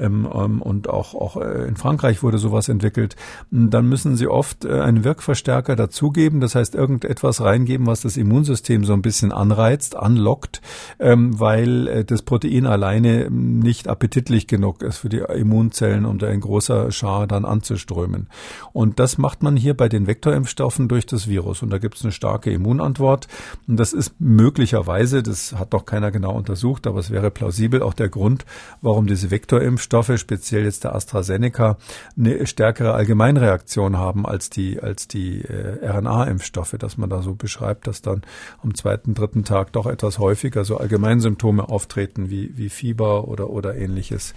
ähm, 0.00 0.28
ähm, 0.34 0.60
und 0.60 0.88
auch, 0.88 1.14
auch 1.14 1.36
äh, 1.36 1.68
in 1.68 1.76
Frankreich 1.76 2.24
wurde 2.24 2.38
sowas 2.38 2.68
entwickelt, 2.68 3.14
dann 3.52 3.88
müssen 3.88 4.16
sie 4.16 4.26
oft 4.40 4.64
äh, 4.64 4.80
einen 4.80 5.04
Wirkverstärker 5.04 5.76
dazugeben, 5.76 6.40
das 6.40 6.54
heißt 6.54 6.74
irgendetwas 6.74 7.42
reingeben, 7.42 7.86
was 7.86 8.00
das 8.00 8.16
Immunsystem 8.16 8.86
so 8.86 8.94
ein 8.94 9.02
bisschen 9.02 9.32
anreizt, 9.32 9.94
anlockt, 9.96 10.62
ähm, 10.98 11.38
weil 11.38 11.88
äh, 11.88 12.04
das 12.06 12.22
Protein 12.22 12.64
alleine 12.64 13.30
nicht 13.30 13.86
appetitlich 13.86 14.46
genug 14.46 14.82
ist 14.82 14.96
für 14.96 15.10
die 15.10 15.18
Immunzellen, 15.18 16.06
um 16.06 16.16
da 16.16 16.28
in 16.28 16.40
großer 16.40 16.90
Schar 16.90 17.26
dann 17.26 17.44
anzuströmen. 17.44 18.28
Und 18.72 18.98
das 18.98 19.18
macht 19.18 19.42
man 19.42 19.58
hier 19.58 19.76
bei 19.76 19.90
den 19.90 20.06
Vektorimpfstoffen 20.06 20.88
durch 20.88 21.04
das 21.04 21.28
Virus. 21.28 21.62
Und 21.62 21.68
da 21.68 21.76
gibt 21.76 21.96
es 21.96 22.02
eine 22.02 22.12
starke 22.12 22.50
Immunantwort. 22.50 23.28
Und 23.68 23.76
das 23.76 23.92
ist 23.92 24.14
möglicherweise, 24.18 25.22
das 25.22 25.52
hat 25.52 25.74
noch 25.74 25.84
keiner 25.84 26.10
genau 26.10 26.32
untersucht, 26.32 26.86
aber 26.86 27.00
es 27.00 27.10
wäre 27.10 27.30
plausibel 27.30 27.82
auch 27.82 27.92
der 27.92 28.08
Grund, 28.08 28.46
warum 28.80 29.06
diese 29.06 29.30
Vektorimpfstoffe, 29.30 30.12
speziell 30.16 30.64
jetzt 30.64 30.84
der 30.84 30.94
AstraZeneca, 30.94 31.76
eine 32.16 32.46
stärkere 32.46 32.94
Allgemeinreaktion 32.94 33.98
haben 33.98 34.29
als 34.30 34.48
die, 34.48 34.80
als 34.80 35.08
die 35.08 35.42
äh, 35.42 35.86
RNA-Impfstoffe, 35.86 36.76
dass 36.78 36.96
man 36.96 37.10
da 37.10 37.22
so 37.22 37.34
beschreibt, 37.34 37.86
dass 37.86 38.00
dann 38.00 38.22
am 38.62 38.74
zweiten, 38.74 39.14
dritten 39.14 39.44
Tag 39.44 39.72
doch 39.72 39.86
etwas 39.86 40.18
häufiger 40.18 40.64
so 40.64 40.78
Allgemeinsymptome 40.78 41.68
auftreten 41.68 42.30
wie, 42.30 42.56
wie 42.56 42.68
Fieber 42.68 43.28
oder, 43.28 43.50
oder 43.50 43.76
ähnliches. 43.76 44.34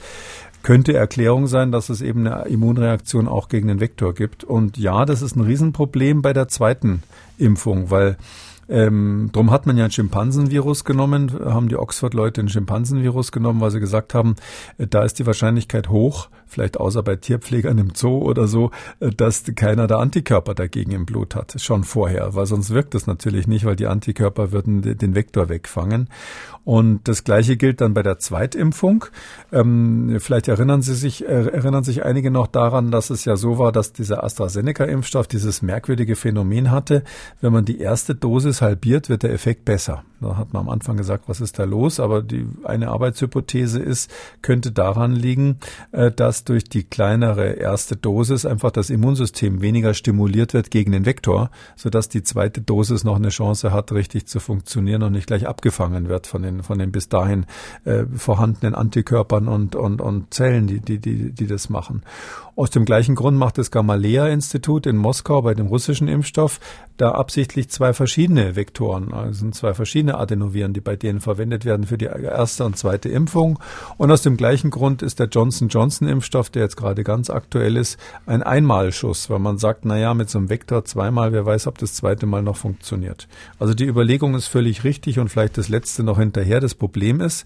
Könnte 0.64 0.94
Erklärung 0.94 1.48
sein, 1.48 1.72
dass 1.72 1.90
es 1.90 2.02
eben 2.02 2.26
eine 2.26 2.48
Immunreaktion 2.48 3.28
auch 3.28 3.50
gegen 3.50 3.68
den 3.68 3.80
Vektor 3.80 4.14
gibt. 4.14 4.44
Und 4.44 4.78
ja, 4.78 5.06
das 5.06 5.22
ist 5.22 5.36
ein 5.36 5.42
Riesenproblem 5.42 6.22
bei 6.22 6.34
der 6.34 6.48
zweiten 6.48 7.04
Impfung, 7.38 7.90
weil 7.90 8.18
ähm, 8.74 9.30
drum 9.32 9.52
hat 9.52 9.68
man 9.68 9.78
ja 9.78 9.86
ein 9.86 9.92
Schimpansenvirus 9.92 10.84
genommen, 10.84 11.32
haben 11.46 11.70
die 11.70 11.78
Oxford-Leute 11.78 12.42
ein 12.42 12.50
Schimpansenvirus 12.50 13.32
genommen, 13.32 13.62
weil 13.62 13.70
sie 13.70 13.80
gesagt 13.80 14.16
haben, 14.16 14.34
äh, 14.80 14.88
da 14.88 15.04
ist 15.04 15.20
die 15.20 15.28
Wahrscheinlichkeit 15.28 15.90
hoch, 15.90 16.30
vielleicht 16.48 16.80
außer 16.80 17.04
bei 17.04 17.16
Tierpflegern 17.16 17.78
im 17.78 17.92
Zoo 17.94 18.18
oder 18.18 18.48
so, 18.48 18.72
äh, 19.00 19.12
dass 19.12 19.44
keiner 19.56 19.86
der 19.86 20.00
Antikörper 20.00 20.56
dagegen 20.56 20.92
im 20.92 21.06
Blut 21.06 21.36
hat, 21.36 21.54
schon 21.62 21.84
vorher, 21.84 22.34
weil 22.34 22.48
sonst 22.48 22.72
wirkt 22.72 22.96
das 22.96 23.06
natürlich 23.06 23.46
nicht, 23.46 23.64
weil 23.64 23.76
die 23.76 23.86
Antikörper 23.86 24.52
würden 24.52 24.82
den 24.82 25.14
Vektor 25.14 25.50
wegfangen. 25.50 26.10
Und 26.66 27.08
das 27.08 27.24
Gleiche 27.24 27.58
gilt 27.58 27.80
dann 27.80 27.94
bei 27.94 28.02
der 28.02 28.18
Zweitimpfung. 28.18 29.06
Ähm, 29.52 30.18
vielleicht 30.20 30.48
erinnern 30.48 30.82
Sie 30.82 30.96
sich, 30.96 31.24
äh, 31.24 31.46
erinnern 31.50 31.84
sich 31.84 32.06
einige 32.06 32.32
noch 32.32 32.48
daran, 32.48 32.90
dass 32.90 33.12
es 33.12 33.24
ja 33.26 33.36
so 33.36 33.60
war, 33.60 33.72
dass 33.72 33.94
dieser 33.94 34.24
AstraZeneca-Impfstoff 34.24 35.28
dieses 35.28 35.62
merkwürdige 35.62 36.16
Phänomen 36.16 36.72
hatte. 36.72 37.04
Wenn 37.42 37.54
man 37.54 37.66
die 37.66 37.80
erste 37.80 38.16
Dosis 38.16 38.63
halbiert, 38.64 39.10
wird 39.10 39.22
der 39.22 39.34
Effekt 39.34 39.66
besser. 39.66 40.04
Da 40.24 40.38
hat 40.38 40.54
man 40.54 40.64
am 40.64 40.70
Anfang 40.70 40.98
gesagt, 40.98 41.26
was 41.28 41.42
ist 41.42 41.60
da 41.60 41.66
los? 41.66 42.00
Aber 42.00 42.22
die 42.22 42.48
eine 42.64 42.90
Arbeitshypothese 42.90 43.80
ist, 43.80 44.10
könnte 44.42 44.72
daran 44.72 45.14
liegen, 45.14 45.58
äh, 45.92 46.12
dass 46.12 46.46
durch 46.46 46.64
die 46.64 46.84
kleinere 46.84 47.52
erste 47.52 47.96
Dosis 47.96 48.46
einfach 48.46 48.72
das 48.72 48.90
Immunsystem 48.90 49.62
weniger 49.62 49.94
stimuliert 49.94 50.54
wird 50.54 50.72
gegen 50.72 50.94
den 50.94 51.06
Vektor, 51.06 51.52
sodass 51.76 52.10
die 52.10 52.24
zweite 52.24 52.62
Dosis 52.62 53.04
noch 53.04 53.18
eine 53.18 53.30
Chance 53.30 53.72
hat, 53.72 53.92
richtig 53.92 54.28
zu 54.28 54.40
funktionieren 54.40 55.04
und 55.04 55.12
nicht 55.12 55.28
gleich 55.28 55.48
abgefangen 55.48 56.08
wird 56.08 56.26
von 56.26 56.42
den 56.42 56.64
von 56.64 56.80
den 56.80 56.92
bis 56.92 57.10
dahin 57.10 57.46
äh, 57.84 58.06
vorhandenen 58.16 58.76
Antikörpern 58.76 59.48
und, 59.48 59.76
und, 59.76 60.02
und 60.02 60.34
Zellen, 60.34 60.68
die, 60.68 60.80
die, 60.80 61.00
die, 61.00 61.32
die 61.32 61.48
das 61.48 61.70
machen. 61.70 62.04
Aus 62.56 62.70
dem 62.70 62.86
gleichen 62.86 63.16
Grund 63.16 63.38
macht 63.38 63.58
das 63.58 63.72
Gamaleya-Institut 63.72 64.86
in 64.86 64.96
Moskau 64.96 65.42
bei 65.42 65.54
dem 65.56 65.68
russischen 65.68 66.08
Impfstoff 66.08 66.60
da 66.98 67.12
absichtlich 67.12 67.70
zwei 67.70 67.94
verschiedene 67.94 68.43
verschiedene 68.44 68.56
Vektoren, 68.56 69.14
also 69.14 69.40
sind 69.40 69.56
zwei 69.56 69.74
verschiedene 69.74 70.18
Adenoviren, 70.18 70.74
die 70.74 70.82
bei 70.82 70.96
denen 70.96 71.22
verwendet 71.22 71.66
werden 71.66 71.86
für 71.86 71.98
die 71.98 72.06
erste 72.06 72.66
und 72.66 72.78
zweite 72.78 73.10
Impfung. 73.10 73.60
Und 73.98 74.12
aus 74.12 74.22
dem 74.22 74.38
gleichen 74.38 74.70
Grund 74.70 75.02
ist 75.02 75.20
der 75.20 75.28
Johnson 75.28 75.70
Johnson 75.70 76.08
Impfstoff, 76.08 76.50
der 76.50 76.64
jetzt 76.64 76.78
gerade 76.78 77.04
ganz 77.04 77.30
aktuell 77.30 77.78
ist, 77.78 77.98
ein 78.26 78.44
Einmalschuss, 78.44 79.30
weil 79.30 79.40
man 79.40 79.58
sagt, 79.58 79.86
na 79.86 79.98
ja, 79.98 80.14
mit 80.14 80.30
so 80.30 80.38
einem 80.38 80.50
Vektor 80.50 80.86
zweimal, 80.86 81.32
wer 81.32 81.46
weiß, 81.46 81.68
ob 81.68 81.78
das 81.78 81.94
zweite 81.94 82.26
Mal 82.26 82.44
noch 82.44 82.58
funktioniert. 82.58 83.28
Also 83.60 83.74
die 83.74 83.86
Überlegung 83.86 84.36
ist 84.36 84.48
völlig 84.48 84.84
richtig 84.84 85.20
und 85.20 85.30
vielleicht 85.30 85.58
das 85.58 85.70
letzte 85.70 86.04
noch 86.04 86.20
hinterher. 86.20 86.60
Das 86.60 86.76
Problem 86.76 87.22
ist, 87.22 87.46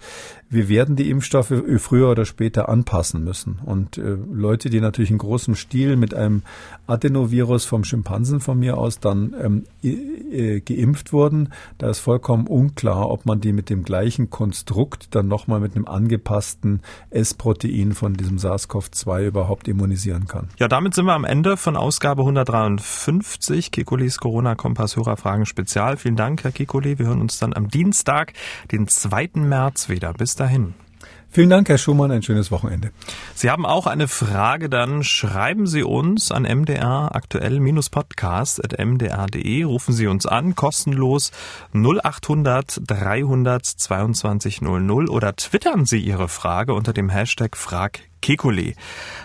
wir 0.50 0.68
werden 0.68 0.96
die 0.96 1.10
Impfstoffe 1.10 1.52
früher 1.78 2.10
oder 2.10 2.24
später 2.24 2.68
anpassen 2.68 3.22
müssen. 3.22 3.58
Und 3.64 3.98
äh, 3.98 4.16
Leute, 4.32 4.70
die 4.70 4.80
natürlich 4.80 5.10
in 5.10 5.18
großem 5.18 5.54
Stil 5.54 5.96
mit 5.96 6.14
einem 6.14 6.42
Adenovirus 6.86 7.66
vom 7.66 7.84
Schimpansen 7.84 8.40
von 8.40 8.58
mir 8.58 8.78
aus 8.78 8.98
dann 8.98 9.34
ähm, 9.40 9.64
äh, 9.82 10.60
geimpft 10.60 11.12
wurden, 11.12 11.50
da 11.76 11.90
ist 11.90 11.98
vollkommen 11.98 12.46
unklar, 12.46 13.10
ob 13.10 13.26
man 13.26 13.40
die 13.40 13.52
mit 13.52 13.68
dem 13.68 13.82
gleichen 13.82 14.30
Konstrukt 14.30 15.14
dann 15.14 15.28
nochmal 15.28 15.60
mit 15.60 15.76
einem 15.76 15.86
angepassten 15.86 16.80
S-Protein 17.10 17.92
von 17.92 18.14
diesem 18.14 18.38
SARS-CoV-2 18.38 19.26
überhaupt 19.26 19.68
immunisieren 19.68 20.26
kann. 20.26 20.48
Ja, 20.58 20.68
damit 20.68 20.94
sind 20.94 21.04
wir 21.04 21.14
am 21.14 21.24
Ende 21.24 21.56
von 21.56 21.76
Ausgabe 21.76 22.22
153 22.22 23.70
Kekulis 23.70 24.18
Corona-Kompass 24.18 24.96
Hörerfragen 24.96 25.44
Spezial. 25.44 25.98
Vielen 25.98 26.16
Dank, 26.16 26.44
Herr 26.44 26.52
Kekuli. 26.52 26.98
Wir 26.98 27.06
hören 27.06 27.20
uns 27.20 27.38
dann 27.38 27.52
am 27.52 27.68
Dienstag, 27.68 28.32
den 28.72 28.88
2. 28.88 29.30
März 29.34 29.88
wieder. 29.90 30.14
Bis 30.14 30.37
dahin. 30.38 30.74
Vielen 31.30 31.50
Dank, 31.50 31.68
Herr 31.68 31.76
Schumann. 31.76 32.10
Ein 32.10 32.22
schönes 32.22 32.50
Wochenende. 32.50 32.90
Sie 33.34 33.50
haben 33.50 33.66
auch 33.66 33.86
eine 33.86 34.08
Frage, 34.08 34.70
dann 34.70 35.04
schreiben 35.04 35.66
Sie 35.66 35.82
uns 35.82 36.32
an 36.32 36.44
mdr 36.44 37.14
aktuell-podcast.mdr.de. 37.14 39.64
Rufen 39.64 39.92
Sie 39.92 40.06
uns 40.06 40.24
an, 40.24 40.54
kostenlos 40.54 41.30
0800 41.74 42.80
300 42.86 43.66
22 43.66 44.62
00 44.62 45.10
oder 45.10 45.36
twittern 45.36 45.84
Sie 45.84 46.00
Ihre 46.00 46.28
Frage 46.28 46.72
unter 46.72 46.94
dem 46.94 47.10
Hashtag 47.10 47.58
Frag 47.58 48.00
Kekulé. 48.22 48.74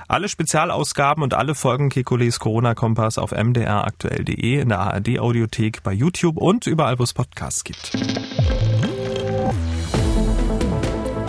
Alle 0.10 0.28
Spezialausgaben 0.28 1.24
und 1.24 1.34
alle 1.34 1.56
Folgen 1.56 1.88
Kekules 1.90 2.40
Corona-Kompass 2.40 3.18
auf 3.18 3.32
mdraktuell.de, 3.32 4.60
in 4.60 4.68
der 4.70 4.80
ARD-Audiothek, 4.80 5.84
bei 5.84 5.94
YouTube 5.94 6.38
und 6.38 6.68
überall, 6.68 7.00
wo 7.00 7.04
es 7.04 7.14
Podcasts 7.14 7.64
gibt. 7.64 7.94